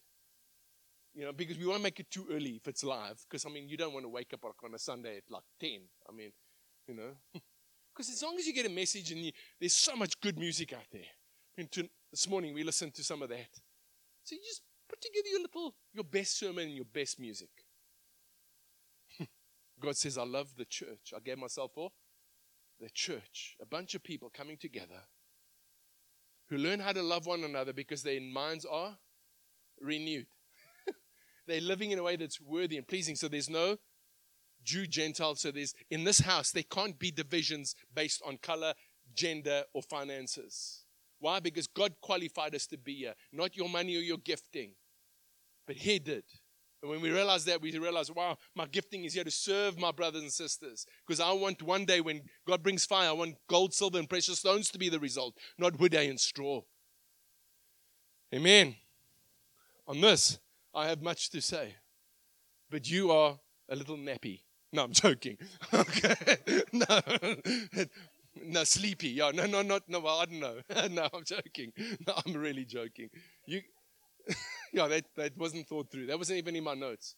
You 1.15 1.25
know, 1.25 1.31
because 1.31 1.57
we 1.57 1.65
want 1.65 1.77
to 1.77 1.83
make 1.83 1.99
it 1.99 2.09
too 2.09 2.27
early 2.31 2.51
if 2.51 2.67
it's 2.67 2.83
live. 2.83 3.23
Because, 3.29 3.45
I 3.45 3.49
mean, 3.49 3.69
you 3.69 3.77
don't 3.77 3.93
want 3.93 4.05
to 4.05 4.09
wake 4.09 4.33
up 4.33 4.43
on 4.63 4.73
a 4.73 4.79
Sunday 4.79 5.17
at 5.17 5.23
like 5.29 5.43
10. 5.59 5.81
I 6.09 6.15
mean, 6.15 6.31
you 6.87 6.95
know. 6.95 7.11
Because 7.95 8.11
as 8.11 8.23
long 8.23 8.35
as 8.39 8.47
you 8.47 8.53
get 8.53 8.65
a 8.65 8.69
message 8.69 9.11
and 9.11 9.21
you, 9.21 9.31
there's 9.59 9.75
so 9.75 9.95
much 9.95 10.19
good 10.19 10.39
music 10.39 10.73
out 10.73 10.87
there. 10.91 11.01
I 11.01 11.61
mean, 11.61 11.67
to, 11.73 11.87
this 12.09 12.27
morning 12.27 12.51
we 12.51 12.63
listened 12.63 12.95
to 12.95 13.03
some 13.03 13.21
of 13.21 13.29
that. 13.29 13.49
So 14.23 14.33
you 14.33 14.41
just 14.43 14.63
put 14.89 14.99
together 14.99 15.27
your 15.29 15.41
little, 15.41 15.75
your 15.93 16.03
best 16.03 16.39
sermon 16.39 16.65
and 16.65 16.75
your 16.75 16.85
best 16.85 17.19
music. 17.19 17.49
God 19.79 19.95
says, 19.95 20.17
I 20.17 20.23
love 20.23 20.55
the 20.57 20.65
church. 20.65 21.13
I 21.15 21.19
gave 21.19 21.37
myself 21.37 21.71
for 21.75 21.91
the 22.83 22.89
church. 22.89 23.55
A 23.61 23.65
bunch 23.65 23.95
of 23.95 24.03
people 24.03 24.29
coming 24.29 24.57
together 24.57 25.03
who 26.49 26.57
learn 26.57 26.81
how 26.81 26.91
to 26.91 27.01
love 27.01 27.25
one 27.25 27.43
another 27.43 27.71
because 27.71 28.03
their 28.03 28.19
minds 28.19 28.65
are 28.65 28.97
renewed. 29.81 30.27
They're 31.47 31.61
living 31.61 31.91
in 31.91 31.99
a 31.99 32.03
way 32.03 32.17
that's 32.17 32.41
worthy 32.41 32.77
and 32.77 32.87
pleasing. 32.87 33.15
So 33.15 33.29
there's 33.29 33.49
no 33.49 33.77
Jew, 34.63 34.85
Gentile. 34.85 35.35
So 35.35 35.51
there's 35.51 35.73
in 35.89 36.03
this 36.03 36.19
house, 36.19 36.51
there 36.51 36.63
can't 36.69 36.99
be 36.99 37.09
divisions 37.09 37.73
based 37.93 38.21
on 38.25 38.37
color, 38.37 38.73
gender, 39.15 39.63
or 39.73 39.81
finances. 39.81 40.83
Why? 41.19 41.39
Because 41.39 41.67
God 41.67 41.93
qualified 42.01 42.53
us 42.53 42.67
to 42.67 42.77
be 42.77 42.95
here, 42.95 43.13
not 43.31 43.55
your 43.55 43.69
money 43.69 43.95
or 43.95 44.01
your 44.01 44.17
gifting, 44.17 44.73
but 45.65 45.77
He 45.77 45.99
did. 45.99 46.23
And 46.83 46.91
when 46.91 46.99
we 46.99 47.11
realize 47.11 47.45
that, 47.45 47.61
we 47.61 47.75
realize, 47.77 48.11
wow, 48.11 48.37
my 48.55 48.65
gifting 48.65 49.05
is 49.05 49.13
here 49.13 49.23
to 49.23 49.31
serve 49.31 49.79
my 49.79 49.93
brothers 49.93 50.21
and 50.21 50.31
sisters. 50.31 50.85
Because 51.07 51.21
I 51.21 51.31
want 51.31 51.61
one 51.61 51.85
day 51.85 52.01
when 52.01 52.23
God 52.45 52.61
brings 52.61 52.85
fire, 52.85 53.07
I 53.07 53.13
want 53.13 53.37
gold, 53.47 53.73
silver, 53.73 53.97
and 53.97 54.09
precious 54.09 54.39
stones 54.39 54.69
to 54.71 54.77
be 54.77 54.89
the 54.89 54.99
result, 54.99 55.37
not 55.57 55.79
wood, 55.79 55.93
hay, 55.93 56.09
and 56.09 56.19
straw. 56.19 56.59
Amen. 58.35 58.75
On 59.87 60.01
this, 60.01 60.39
I 60.75 60.87
have 60.89 61.01
much 61.01 61.29
to 61.29 61.41
say. 61.41 61.75
But 62.69 62.91
you 62.91 63.11
are 63.11 63.39
a 63.69 63.77
little 63.77 63.95
nappy. 63.95 64.41
No, 64.73 64.83
I'm 64.83 64.91
joking. 64.91 65.37
Okay. 65.73 66.15
No. 66.73 66.99
No, 68.45 68.63
sleepy. 68.65 69.09
Yeah, 69.09 69.31
no, 69.33 69.45
no, 69.45 69.61
not, 69.61 69.83
no, 69.87 70.05
I 70.05 70.25
don't 70.25 70.39
know. 70.39 70.57
no, 70.89 71.07
I'm 71.13 71.23
joking. 71.23 71.71
No, 72.05 72.13
I'm 72.25 72.33
really 72.33 72.65
joking. 72.65 73.09
You, 73.45 73.61
yeah, 74.77 74.87
that, 74.87 75.05
that 75.15 75.37
wasn't 75.37 75.67
thought 75.67 75.91
through. 75.91 76.07
That 76.07 76.17
wasn't 76.17 76.39
even 76.39 76.55
in 76.55 76.63
my 76.63 76.73
notes. 76.73 77.15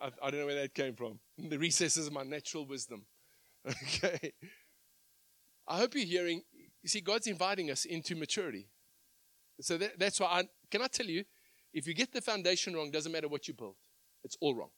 I, 0.00 0.10
I 0.22 0.30
don't 0.30 0.40
know 0.40 0.46
where 0.46 0.60
that 0.60 0.74
came 0.74 0.94
from. 0.94 1.20
The 1.38 1.58
recesses 1.58 2.08
of 2.08 2.12
my 2.12 2.24
natural 2.24 2.66
wisdom. 2.66 3.06
Okay. 3.70 4.32
I 5.68 5.76
hope 5.76 5.94
you're 5.94 6.04
hearing. 6.04 6.42
You 6.82 6.88
see, 6.88 7.02
God's 7.02 7.26
inviting 7.26 7.70
us 7.70 7.84
into 7.84 8.16
maturity. 8.16 8.68
So 9.60 9.76
that, 9.76 9.98
that's 9.98 10.18
why 10.18 10.26
I 10.26 10.48
can 10.70 10.80
I 10.82 10.86
tell 10.86 11.06
you, 11.06 11.24
if 11.72 11.86
you 11.86 11.94
get 11.94 12.10
the 12.10 12.22
foundation 12.22 12.74
wrong, 12.74 12.90
doesn't 12.90 13.12
matter 13.12 13.28
what 13.28 13.46
you 13.46 13.54
build. 13.54 13.76
It's 14.24 14.36
all 14.40 14.54
wrong. 14.54 14.70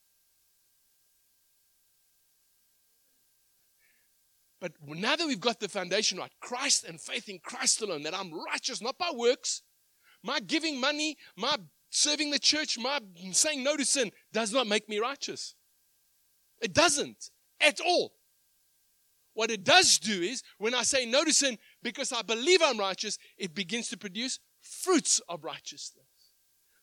But 4.59 4.73
now 4.85 5.15
that 5.15 5.25
we've 5.25 5.39
got 5.39 5.59
the 5.59 5.69
foundation 5.69 6.17
right, 6.17 6.31
Christ 6.41 6.83
and 6.83 6.99
faith 6.99 7.27
in 7.27 7.39
Christ 7.39 7.81
alone, 7.81 8.03
that 8.03 8.13
I'm 8.13 8.31
righteous 8.33 8.81
not 8.81 8.97
by 8.97 9.11
works, 9.13 9.61
my 10.23 10.39
giving 10.39 10.79
money, 10.79 11.17
my 11.37 11.57
serving 11.93 12.31
the 12.31 12.39
church, 12.39 12.77
my 12.77 12.99
saying 13.31 13.63
no 13.63 13.77
to 13.77 13.85
sin 13.85 14.11
does 14.31 14.51
not 14.51 14.67
make 14.67 14.89
me 14.89 14.99
righteous. 14.99 15.55
It 16.59 16.73
doesn't 16.73 17.29
at 17.61 17.79
all. 17.79 18.13
What 19.35 19.51
it 19.51 19.63
does 19.63 19.99
do 19.99 20.21
is 20.21 20.43
when 20.57 20.73
I 20.73 20.83
say 20.83 21.05
no 21.05 21.23
to 21.23 21.33
sin 21.33 21.57
because 21.81 22.11
I 22.11 22.21
believe 22.21 22.61
I'm 22.63 22.79
righteous, 22.79 23.17
it 23.37 23.55
begins 23.55 23.89
to 23.89 23.97
produce 23.97 24.39
fruits 24.61 25.21
of 25.29 25.43
righteousness. 25.43 26.05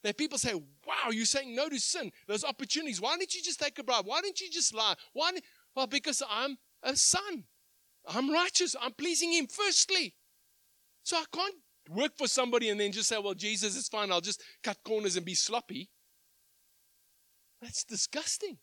That 0.02 0.16
people 0.16 0.38
say, 0.38 0.54
Wow, 0.54 1.10
you're 1.10 1.26
saying 1.26 1.54
no 1.54 1.68
to 1.68 1.78
sin. 1.78 2.10
Those 2.26 2.44
opportunities. 2.44 3.00
Why 3.00 3.16
didn't 3.18 3.34
you 3.34 3.42
just 3.42 3.60
take 3.60 3.78
a 3.78 3.84
bribe? 3.84 4.06
Why 4.06 4.20
didn't 4.20 4.40
you 4.40 4.50
just 4.50 4.74
lie? 4.74 4.94
Why? 5.12 5.32
Well, 5.74 5.86
because 5.86 6.22
I'm 6.28 6.56
a 6.82 6.96
son. 6.96 7.44
I'm 8.08 8.30
righteous. 8.30 8.74
I'm 8.80 8.92
pleasing 8.92 9.32
Him 9.32 9.46
firstly. 9.46 10.14
So 11.02 11.16
I 11.16 11.24
can't 11.32 11.54
work 11.88 12.16
for 12.16 12.28
somebody 12.28 12.68
and 12.68 12.78
then 12.78 12.92
just 12.92 13.08
say, 13.08 13.18
well, 13.18 13.34
Jesus 13.34 13.76
is 13.76 13.88
fine. 13.88 14.12
I'll 14.12 14.20
just 14.20 14.42
cut 14.62 14.78
corners 14.84 15.16
and 15.16 15.24
be 15.24 15.34
sloppy. 15.34 15.90
That's 17.62 17.84
disgusting. 17.84 18.58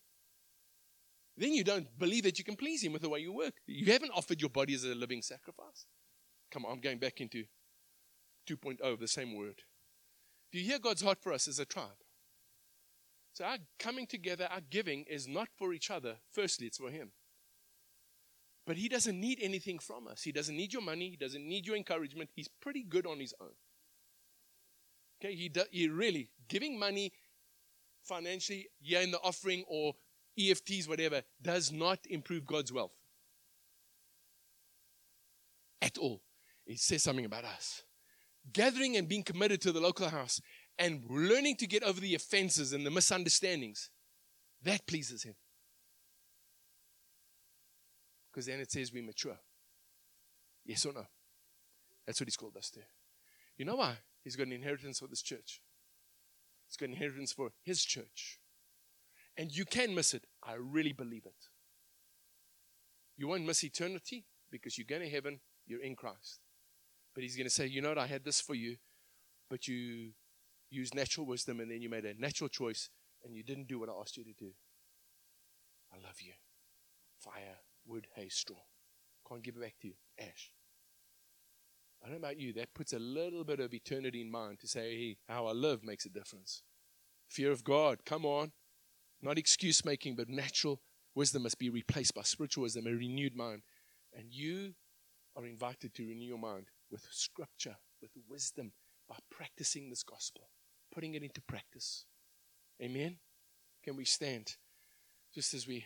Then 1.38 1.54
you 1.54 1.64
don't 1.64 1.88
believe 2.00 2.24
that 2.24 2.40
you 2.40 2.46
can 2.46 2.56
please 2.56 2.84
Him 2.84 2.94
with 2.94 3.04
the 3.04 3.10
way 3.10 3.20
you 3.20 3.32
work. 3.32 3.54
You 3.68 3.92
haven't 3.92 4.12
offered 4.16 4.42
your 4.42 4.50
body 4.50 4.74
as 4.74 4.84
a 4.84 4.96
living 4.96 5.22
sacrifice. 5.22 5.86
Come 6.52 6.66
on, 6.66 6.72
I'm 6.72 6.82
going 6.82 6.98
back 6.98 7.22
into 7.22 7.46
2.0 8.50 8.82
of 8.82 9.00
the 9.00 9.08
same 9.08 9.36
word. 9.36 9.62
Do 10.52 10.60
you 10.60 10.66
hear 10.66 10.80
God's 10.80 11.04
heart 11.04 11.20
for 11.22 11.34
us 11.34 11.48
as 11.48 11.60
a 11.60 11.66
tribe? 11.66 12.02
So 13.34 13.46
our 13.46 13.58
coming 13.78 14.08
together, 14.08 14.48
our 14.50 14.62
giving 14.62 15.04
is 15.04 15.28
not 15.28 15.50
for 15.60 15.74
each 15.74 15.92
other. 15.92 16.16
Firstly, 16.32 16.68
it's 16.68 16.80
for 16.80 16.90
Him. 16.90 17.12
But 18.68 18.76
he 18.76 18.90
doesn't 18.90 19.20
need 19.20 19.40
anything 19.42 19.80
from 19.80 20.10
us. 20.10 20.22
He 20.22 20.34
doesn't 20.34 20.56
need 20.56 20.74
your 20.74 20.82
money. 20.82 21.10
He 21.10 21.16
doesn't 21.16 21.48
need 21.48 21.66
your 21.66 21.78
encouragement. 21.78 22.30
He's 22.36 22.50
pretty 22.50 22.84
good 22.84 23.08
on 23.08 23.18
his 23.18 23.34
own. 23.40 23.56
Okay, 25.20 25.34
he, 25.34 25.48
do, 25.48 25.64
he 25.72 25.88
really, 25.88 26.30
giving 26.50 26.78
money 26.78 27.14
financially, 28.04 28.68
yeah, 28.82 29.00
in 29.00 29.12
the 29.12 29.20
offering 29.22 29.64
or 29.70 29.94
EFTs, 30.38 30.88
whatever, 30.88 31.22
does 31.42 31.72
not 31.72 32.00
improve 32.10 32.46
God's 32.46 32.74
wealth. 32.74 32.92
At 35.82 35.98
all. 35.98 36.22
It 36.66 36.80
says 36.80 37.04
something 37.04 37.26
about 37.26 37.46
us. 37.46 37.84
Gathering 38.52 38.98
and 38.98 39.08
being 39.08 39.24
committed 39.24 39.62
to 39.62 39.72
the 39.72 39.80
local 39.80 40.10
house 40.10 40.42
and 40.78 41.04
learning 41.10 41.56
to 41.58 41.68
get 41.68 41.84
over 41.84 42.02
the 42.02 42.16
offenses 42.16 42.74
and 42.74 42.86
the 42.86 42.92
misunderstandings, 42.92 43.90
that 44.64 44.86
pleases 44.86 45.24
him. 45.24 45.36
Because 48.38 48.46
then 48.46 48.60
it 48.60 48.72
says 48.72 48.94
we 48.94 49.02
mature. 49.02 49.40
Yes 50.64 50.86
or 50.86 50.94
no? 50.94 51.08
That's 52.06 52.22
what 52.22 52.28
he's 52.28 52.38
called 52.38 52.56
us 52.56 52.70
to. 52.70 52.82
You 53.58 53.66
know 53.66 53.78
why? 53.78 53.96
He's 54.24 54.36
got 54.36 54.46
an 54.46 54.54
inheritance 54.54 55.00
for 55.00 55.08
this 55.08 55.24
church. 55.24 55.60
He's 56.68 56.78
got 56.78 56.86
an 56.86 56.94
inheritance 56.94 57.32
for 57.32 57.50
his 57.64 57.84
church. 57.84 58.40
And 59.36 59.50
you 59.52 59.66
can 59.66 59.96
miss 59.96 60.14
it. 60.14 60.26
I 60.44 60.54
really 60.54 60.94
believe 60.94 61.26
it. 61.26 61.48
You 63.18 63.28
won't 63.28 63.44
miss 63.44 63.64
eternity 63.64 64.26
because 64.52 64.78
you're 64.78 64.86
going 64.88 65.02
to 65.02 65.10
heaven, 65.10 65.40
you're 65.66 65.82
in 65.82 65.96
Christ. 65.96 66.42
But 67.16 67.24
he's 67.24 67.38
going 67.38 67.48
to 67.48 67.52
say, 67.52 67.66
you 67.66 67.82
know 67.82 67.90
what, 67.90 67.98
I 67.98 68.06
had 68.06 68.24
this 68.24 68.40
for 68.40 68.54
you, 68.54 68.78
but 69.50 69.68
you 69.68 70.12
used 70.70 70.94
natural 70.94 71.26
wisdom 71.26 71.60
and 71.60 71.72
then 71.72 71.82
you 71.82 71.90
made 71.90 72.06
a 72.06 72.14
natural 72.14 72.50
choice 72.50 72.90
and 73.26 73.36
you 73.36 73.42
didn't 73.42 73.68
do 73.68 73.80
what 73.80 73.90
I 73.90 73.94
asked 74.00 74.16
you 74.16 74.26
to 74.26 74.34
do. 74.34 74.52
I 75.92 75.96
love 75.96 76.22
you. 76.22 76.34
Fire, 77.18 77.58
wood, 77.88 78.08
hay, 78.16 78.30
straw. 78.30 78.58
Can't 79.28 79.44
give 79.44 79.56
it 79.56 79.62
back 79.62 79.76
to 79.82 79.88
you. 79.88 79.94
Ash. 80.20 80.52
I 82.04 82.10
don't 82.10 82.22
know 82.22 82.28
about 82.28 82.40
you, 82.40 82.54
that 82.54 82.74
puts 82.74 82.94
a 82.94 83.00
little 83.00 83.44
bit 83.44 83.60
of 83.60 83.74
eternity 83.74 84.22
in 84.22 84.30
mind 84.30 84.60
to 84.60 84.68
say, 84.68 84.96
hey, 84.96 85.18
how 85.28 85.48
I 85.48 85.52
live 85.52 85.84
makes 85.84 86.06
a 86.06 86.10
difference. 86.10 86.62
Fear 87.28 87.52
of 87.52 87.64
God, 87.64 88.06
come 88.06 88.26
on. 88.26 88.52
Not 89.22 89.38
excuse 89.38 89.84
making, 89.84 90.16
but 90.16 90.30
natural 90.30 90.80
wisdom 91.16 91.44
must 91.44 91.58
be 91.58 91.70
replaced 91.70 92.14
by 92.14 92.22
spiritual 92.22 92.64
wisdom, 92.64 92.86
a 92.86 92.92
renewed 92.92 93.36
mind. 93.36 93.64
And 94.16 94.32
you 94.32 94.76
are 95.36 95.46
invited 95.46 95.94
to 95.96 96.08
renew 96.08 96.26
your 96.26 96.38
mind 96.38 96.68
with 96.92 97.08
scripture, 97.12 97.78
with 98.02 98.12
wisdom, 98.30 98.72
by 99.10 99.16
practicing 99.32 99.90
this 99.90 100.04
gospel, 100.04 100.50
putting 100.94 101.16
it 101.16 101.24
into 101.24 101.42
practice. 101.42 102.06
Amen? 102.82 103.18
Can 103.84 103.96
we 103.96 104.06
stand 104.06 104.56
just 105.34 105.54
as 105.54 105.68
we 105.68 105.86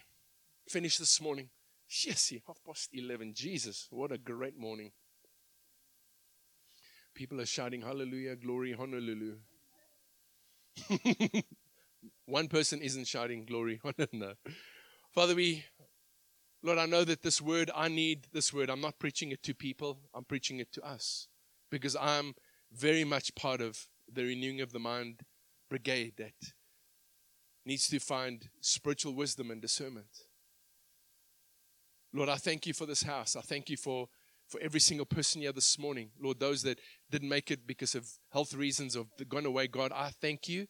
finish 0.67 0.97
this 0.97 1.21
morning? 1.21 1.49
Yes, 1.91 2.31
half 2.47 2.57
past 2.65 2.89
11. 2.93 3.33
Jesus, 3.33 3.87
what 3.89 4.13
a 4.13 4.17
great 4.17 4.57
morning. 4.57 4.91
People 7.13 7.41
are 7.41 7.45
shouting, 7.45 7.81
Hallelujah, 7.81 8.37
glory, 8.37 8.71
Honolulu. 8.71 9.35
One 12.25 12.47
person 12.47 12.81
isn't 12.81 13.07
shouting 13.07 13.43
glory. 13.43 13.81
no. 14.13 14.33
Father, 15.11 15.35
we, 15.35 15.65
Lord, 16.63 16.77
I 16.77 16.85
know 16.85 17.03
that 17.03 17.23
this 17.23 17.41
word, 17.41 17.69
I 17.75 17.89
need 17.89 18.27
this 18.31 18.53
word. 18.53 18.69
I'm 18.69 18.79
not 18.79 18.97
preaching 18.97 19.33
it 19.33 19.43
to 19.43 19.53
people, 19.53 19.99
I'm 20.13 20.23
preaching 20.23 20.61
it 20.61 20.71
to 20.73 20.81
us 20.83 21.27
because 21.69 21.97
I'm 21.99 22.35
very 22.71 23.03
much 23.03 23.35
part 23.35 23.59
of 23.59 23.87
the 24.11 24.23
renewing 24.23 24.61
of 24.61 24.71
the 24.71 24.79
mind 24.79 25.23
brigade 25.69 26.13
that 26.17 26.53
needs 27.65 27.87
to 27.89 27.99
find 27.99 28.49
spiritual 28.61 29.13
wisdom 29.13 29.51
and 29.51 29.61
discernment. 29.61 30.30
Lord, 32.13 32.29
I 32.29 32.35
thank 32.35 32.65
you 32.65 32.73
for 32.73 32.85
this 32.85 33.03
house. 33.03 33.35
I 33.35 33.41
thank 33.41 33.69
you 33.69 33.77
for, 33.77 34.09
for 34.47 34.59
every 34.59 34.79
single 34.79 35.05
person 35.05 35.41
here 35.41 35.53
this 35.53 35.79
morning. 35.79 36.09
Lord, 36.21 36.39
those 36.39 36.61
that 36.63 36.79
didn't 37.09 37.29
make 37.29 37.51
it 37.51 37.65
because 37.65 37.95
of 37.95 38.07
health 38.31 38.53
reasons 38.53 38.95
or 38.95 39.05
gone 39.29 39.45
away, 39.45 39.67
God, 39.67 39.91
I 39.93 40.11
thank 40.21 40.49
you, 40.49 40.67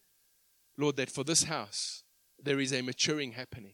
Lord, 0.78 0.98
that 0.98 1.10
for 1.10 1.24
this 1.24 1.44
house 1.44 2.04
there 2.44 2.60
is 2.60 2.74
a 2.74 2.82
maturing 2.82 3.34
happening. 3.34 3.74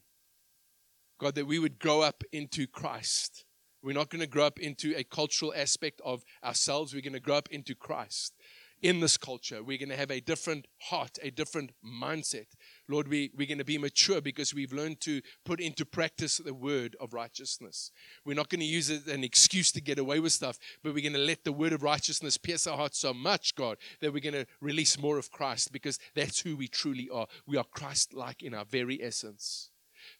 God, 1.19 1.35
that 1.35 1.47
we 1.47 1.59
would 1.59 1.79
grow 1.79 2.01
up 2.01 2.23
into 2.31 2.67
Christ. 2.67 3.43
We're 3.81 3.93
not 3.93 4.09
going 4.09 4.21
to 4.21 4.27
grow 4.27 4.45
up 4.45 4.59
into 4.59 4.93
a 4.95 5.03
cultural 5.03 5.53
aspect 5.55 6.01
of 6.05 6.23
ourselves. 6.43 6.93
We're 6.93 7.01
going 7.01 7.13
to 7.13 7.19
grow 7.19 7.35
up 7.35 7.49
into 7.49 7.75
Christ 7.75 8.33
in 8.81 8.99
this 8.99 9.17
culture. 9.17 9.63
We're 9.63 9.77
going 9.77 9.89
to 9.89 9.95
have 9.95 10.11
a 10.11 10.19
different 10.19 10.67
heart, 10.83 11.17
a 11.21 11.31
different 11.31 11.71
mindset. 11.83 12.47
Lord, 12.89 13.07
we, 13.07 13.31
we're 13.35 13.47
going 13.47 13.57
to 13.57 13.65
be 13.65 13.77
mature 13.77 14.21
because 14.21 14.53
we've 14.53 14.73
learned 14.73 15.01
to 15.01 15.21
put 15.45 15.59
into 15.59 15.85
practice 15.85 16.37
the 16.37 16.53
word 16.53 16.95
of 16.99 17.13
righteousness. 17.13 17.91
We're 18.25 18.35
not 18.35 18.49
going 18.49 18.61
to 18.61 18.65
use 18.65 18.89
it 18.89 19.07
as 19.07 19.13
an 19.13 19.23
excuse 19.23 19.71
to 19.73 19.81
get 19.81 19.99
away 19.99 20.19
with 20.19 20.31
stuff, 20.31 20.57
but 20.83 20.93
we're 20.93 21.01
going 21.01 21.13
to 21.13 21.19
let 21.19 21.43
the 21.43 21.51
word 21.51 21.73
of 21.73 21.83
righteousness 21.83 22.37
pierce 22.37 22.65
our 22.67 22.77
hearts 22.77 22.99
so 22.99 23.13
much, 23.13 23.55
God, 23.55 23.77
that 23.99 24.13
we're 24.13 24.19
going 24.19 24.33
to 24.33 24.47
release 24.61 24.99
more 24.99 25.17
of 25.17 25.31
Christ 25.31 25.71
because 25.71 25.99
that's 26.15 26.39
who 26.39 26.55
we 26.55 26.67
truly 26.67 27.09
are. 27.09 27.27
We 27.45 27.57
are 27.57 27.65
Christ 27.65 28.13
like 28.13 28.43
in 28.43 28.53
our 28.53 28.65
very 28.65 29.03
essence. 29.03 29.69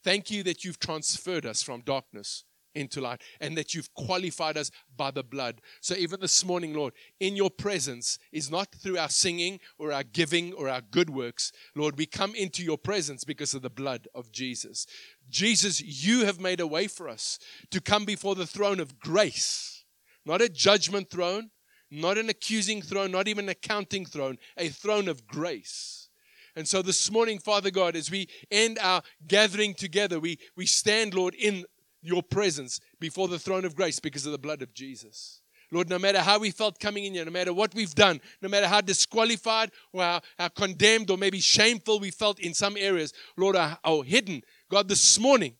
Thank 0.03 0.30
you 0.30 0.43
that 0.43 0.65
you've 0.65 0.80
transferred 0.80 1.45
us 1.45 1.63
from 1.63 1.82
darkness 1.82 2.43
into 2.77 3.01
light 3.01 3.21
and 3.41 3.57
that 3.57 3.73
you've 3.73 3.93
qualified 3.93 4.57
us 4.57 4.71
by 4.95 5.11
the 5.11 5.23
blood. 5.23 5.61
So 5.81 5.95
even 5.95 6.19
this 6.19 6.45
morning, 6.45 6.73
Lord, 6.73 6.93
in 7.19 7.35
your 7.35 7.49
presence 7.49 8.17
is 8.31 8.49
not 8.49 8.73
through 8.73 8.97
our 8.97 9.09
singing 9.09 9.59
or 9.77 9.91
our 9.91 10.03
giving 10.03 10.53
or 10.53 10.69
our 10.69 10.81
good 10.81 11.09
works. 11.09 11.51
Lord, 11.75 11.97
we 11.97 12.05
come 12.05 12.35
into 12.35 12.63
your 12.63 12.77
presence 12.77 13.23
because 13.23 13.53
of 13.53 13.61
the 13.61 13.69
blood 13.69 14.07
of 14.13 14.31
Jesus. 14.31 14.85
Jesus, 15.29 15.81
you 15.81 16.25
have 16.25 16.39
made 16.39 16.59
a 16.59 16.67
way 16.67 16.87
for 16.87 17.09
us 17.09 17.39
to 17.71 17.81
come 17.81 18.05
before 18.05 18.35
the 18.35 18.45
throne 18.45 18.79
of 18.79 18.99
grace, 18.99 19.83
not 20.25 20.41
a 20.41 20.49
judgment 20.49 21.09
throne, 21.09 21.49
not 21.89 22.17
an 22.17 22.29
accusing 22.29 22.81
throne, 22.81 23.11
not 23.11 23.27
even 23.27 23.49
a 23.49 23.55
counting 23.55 24.05
throne, 24.05 24.37
a 24.57 24.69
throne 24.69 25.07
of 25.07 25.25
grace. 25.25 26.09
And 26.55 26.67
so 26.67 26.81
this 26.81 27.11
morning, 27.11 27.37
Father 27.37 27.69
God, 27.69 27.95
as 27.95 28.09
we 28.09 28.27
end 28.49 28.79
our 28.81 29.03
gathering 29.27 29.75
together, 29.75 30.19
we, 30.19 30.39
we 30.55 30.65
stand, 30.65 31.13
Lord, 31.13 31.35
in 31.35 31.65
your 32.01 32.23
presence 32.23 32.79
before 32.99 33.27
the 33.27 33.39
throne 33.39 33.65
of 33.65 33.75
grace 33.75 33.99
because 33.99 34.25
of 34.25 34.31
the 34.31 34.38
blood 34.38 34.62
of 34.62 34.73
Jesus. 34.73 35.41
Lord, 35.71 35.89
no 35.89 35.99
matter 35.99 36.21
how 36.21 36.39
we 36.39 36.51
felt 36.51 36.79
coming 36.79 37.05
in 37.05 37.13
here, 37.13 37.25
no 37.25 37.31
matter 37.31 37.53
what 37.53 37.75
we've 37.75 37.93
done, 37.93 38.21
no 38.41 38.47
matter 38.47 38.67
how 38.67 38.79
disqualified 38.79 39.71
or 39.91 40.01
how, 40.01 40.21
how 40.38 40.47
condemned 40.47 41.10
or 41.10 41.17
maybe 41.17 41.41
shameful 41.41 41.99
we 41.99 42.10
felt 42.10 42.39
in 42.39 42.53
some 42.53 42.77
areas, 42.77 43.12
Lord, 43.36 43.55
or, 43.55 43.77
or 43.83 44.03
hidden, 44.05 44.43
God, 44.71 44.88
this 44.88 45.19
morning 45.19 45.55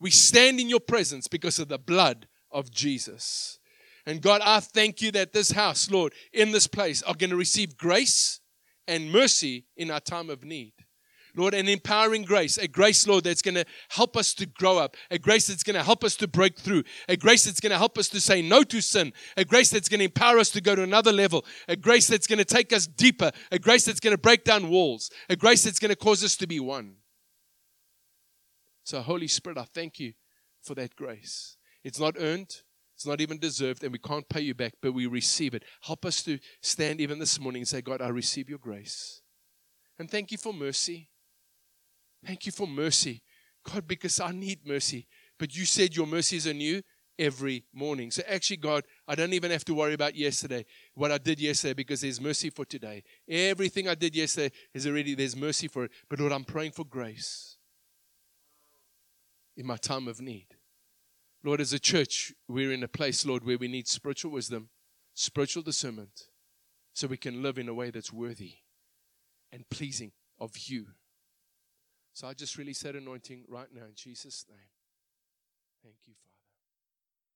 we 0.00 0.10
stand 0.10 0.58
in 0.58 0.68
your 0.68 0.80
presence 0.80 1.28
because 1.28 1.60
of 1.60 1.68
the 1.68 1.78
blood 1.78 2.26
of 2.50 2.70
Jesus. 2.70 3.60
And 4.04 4.20
God, 4.20 4.40
I 4.44 4.58
thank 4.58 5.00
you 5.00 5.12
that 5.12 5.32
this 5.32 5.52
house, 5.52 5.88
Lord, 5.90 6.12
in 6.32 6.50
this 6.50 6.66
place 6.66 7.02
are 7.04 7.14
going 7.14 7.30
to 7.30 7.36
receive 7.36 7.76
grace 7.76 8.40
and 8.88 9.12
mercy 9.12 9.66
in 9.76 9.92
our 9.92 10.00
time 10.00 10.28
of 10.28 10.42
need. 10.42 10.72
Lord, 11.34 11.54
an 11.54 11.68
empowering 11.68 12.22
grace, 12.22 12.58
a 12.58 12.68
grace, 12.68 13.06
Lord, 13.06 13.24
that's 13.24 13.42
going 13.42 13.54
to 13.54 13.64
help 13.88 14.16
us 14.16 14.34
to 14.34 14.46
grow 14.46 14.78
up, 14.78 14.96
a 15.10 15.18
grace 15.18 15.46
that's 15.46 15.62
going 15.62 15.76
to 15.76 15.82
help 15.82 16.04
us 16.04 16.14
to 16.16 16.28
break 16.28 16.58
through, 16.58 16.84
a 17.08 17.16
grace 17.16 17.44
that's 17.44 17.60
going 17.60 17.70
to 17.70 17.78
help 17.78 17.96
us 17.96 18.08
to 18.10 18.20
say 18.20 18.42
no 18.42 18.62
to 18.64 18.80
sin, 18.82 19.12
a 19.36 19.44
grace 19.44 19.70
that's 19.70 19.88
going 19.88 20.00
to 20.00 20.04
empower 20.04 20.38
us 20.38 20.50
to 20.50 20.60
go 20.60 20.74
to 20.74 20.82
another 20.82 21.12
level, 21.12 21.44
a 21.68 21.76
grace 21.76 22.06
that's 22.06 22.26
going 22.26 22.38
to 22.38 22.44
take 22.44 22.72
us 22.72 22.86
deeper, 22.86 23.30
a 23.50 23.58
grace 23.58 23.84
that's 23.86 24.00
going 24.00 24.14
to 24.14 24.20
break 24.20 24.44
down 24.44 24.68
walls, 24.68 25.10
a 25.30 25.36
grace 25.36 25.64
that's 25.64 25.78
going 25.78 25.90
to 25.90 25.96
cause 25.96 26.22
us 26.22 26.36
to 26.36 26.46
be 26.46 26.60
one. 26.60 26.96
So, 28.84 29.00
Holy 29.00 29.28
Spirit, 29.28 29.58
I 29.58 29.64
thank 29.64 29.98
you 30.00 30.12
for 30.62 30.74
that 30.74 30.96
grace. 30.96 31.56
It's 31.84 32.00
not 32.00 32.16
earned, 32.18 32.62
it's 32.94 33.06
not 33.06 33.20
even 33.20 33.38
deserved, 33.38 33.82
and 33.82 33.92
we 33.92 33.98
can't 33.98 34.28
pay 34.28 34.42
you 34.42 34.54
back, 34.54 34.74
but 34.82 34.92
we 34.92 35.06
receive 35.06 35.54
it. 35.54 35.64
Help 35.82 36.04
us 36.04 36.22
to 36.24 36.38
stand 36.60 37.00
even 37.00 37.18
this 37.18 37.40
morning 37.40 37.62
and 37.62 37.68
say, 37.68 37.80
God, 37.80 38.02
I 38.02 38.08
receive 38.08 38.48
your 38.48 38.58
grace. 38.58 39.22
And 39.98 40.10
thank 40.10 40.32
you 40.32 40.38
for 40.38 40.52
mercy. 40.52 41.08
Thank 42.24 42.46
you 42.46 42.52
for 42.52 42.66
mercy. 42.66 43.22
God, 43.64 43.86
because 43.86 44.20
I 44.20 44.32
need 44.32 44.66
mercy. 44.66 45.06
But 45.38 45.56
you 45.56 45.64
said 45.64 45.96
your 45.96 46.06
mercies 46.06 46.46
are 46.46 46.54
new 46.54 46.82
every 47.18 47.64
morning. 47.72 48.10
So 48.10 48.22
actually, 48.28 48.56
God, 48.56 48.84
I 49.06 49.14
don't 49.14 49.32
even 49.32 49.50
have 49.50 49.64
to 49.66 49.74
worry 49.74 49.94
about 49.94 50.14
yesterday, 50.14 50.64
what 50.94 51.12
I 51.12 51.18
did 51.18 51.40
yesterday, 51.40 51.74
because 51.74 52.00
there's 52.00 52.20
mercy 52.20 52.50
for 52.50 52.64
today. 52.64 53.02
Everything 53.28 53.88
I 53.88 53.94
did 53.94 54.16
yesterday 54.16 54.54
is 54.74 54.86
already, 54.86 55.14
there's 55.14 55.36
mercy 55.36 55.68
for 55.68 55.84
it. 55.84 55.92
But 56.08 56.20
Lord, 56.20 56.32
I'm 56.32 56.44
praying 56.44 56.72
for 56.72 56.84
grace 56.84 57.56
in 59.56 59.66
my 59.66 59.76
time 59.76 60.08
of 60.08 60.20
need. 60.20 60.46
Lord, 61.44 61.60
as 61.60 61.72
a 61.72 61.78
church, 61.78 62.32
we're 62.48 62.72
in 62.72 62.84
a 62.84 62.88
place, 62.88 63.26
Lord, 63.26 63.44
where 63.44 63.58
we 63.58 63.68
need 63.68 63.88
spiritual 63.88 64.32
wisdom, 64.32 64.68
spiritual 65.14 65.62
discernment, 65.62 66.28
so 66.94 67.08
we 67.08 67.16
can 67.16 67.42
live 67.42 67.58
in 67.58 67.68
a 67.68 67.74
way 67.74 67.90
that's 67.90 68.12
worthy 68.12 68.54
and 69.50 69.68
pleasing 69.68 70.12
of 70.38 70.52
you. 70.56 70.86
So 72.12 72.28
I 72.28 72.34
just 72.34 72.58
release 72.58 72.80
that 72.82 72.94
anointing 72.94 73.44
right 73.48 73.68
now 73.72 73.84
in 73.84 73.94
Jesus' 73.94 74.44
name. 74.48 74.58
Thank 75.82 75.96
you, 76.06 76.14
Father. 76.14 76.31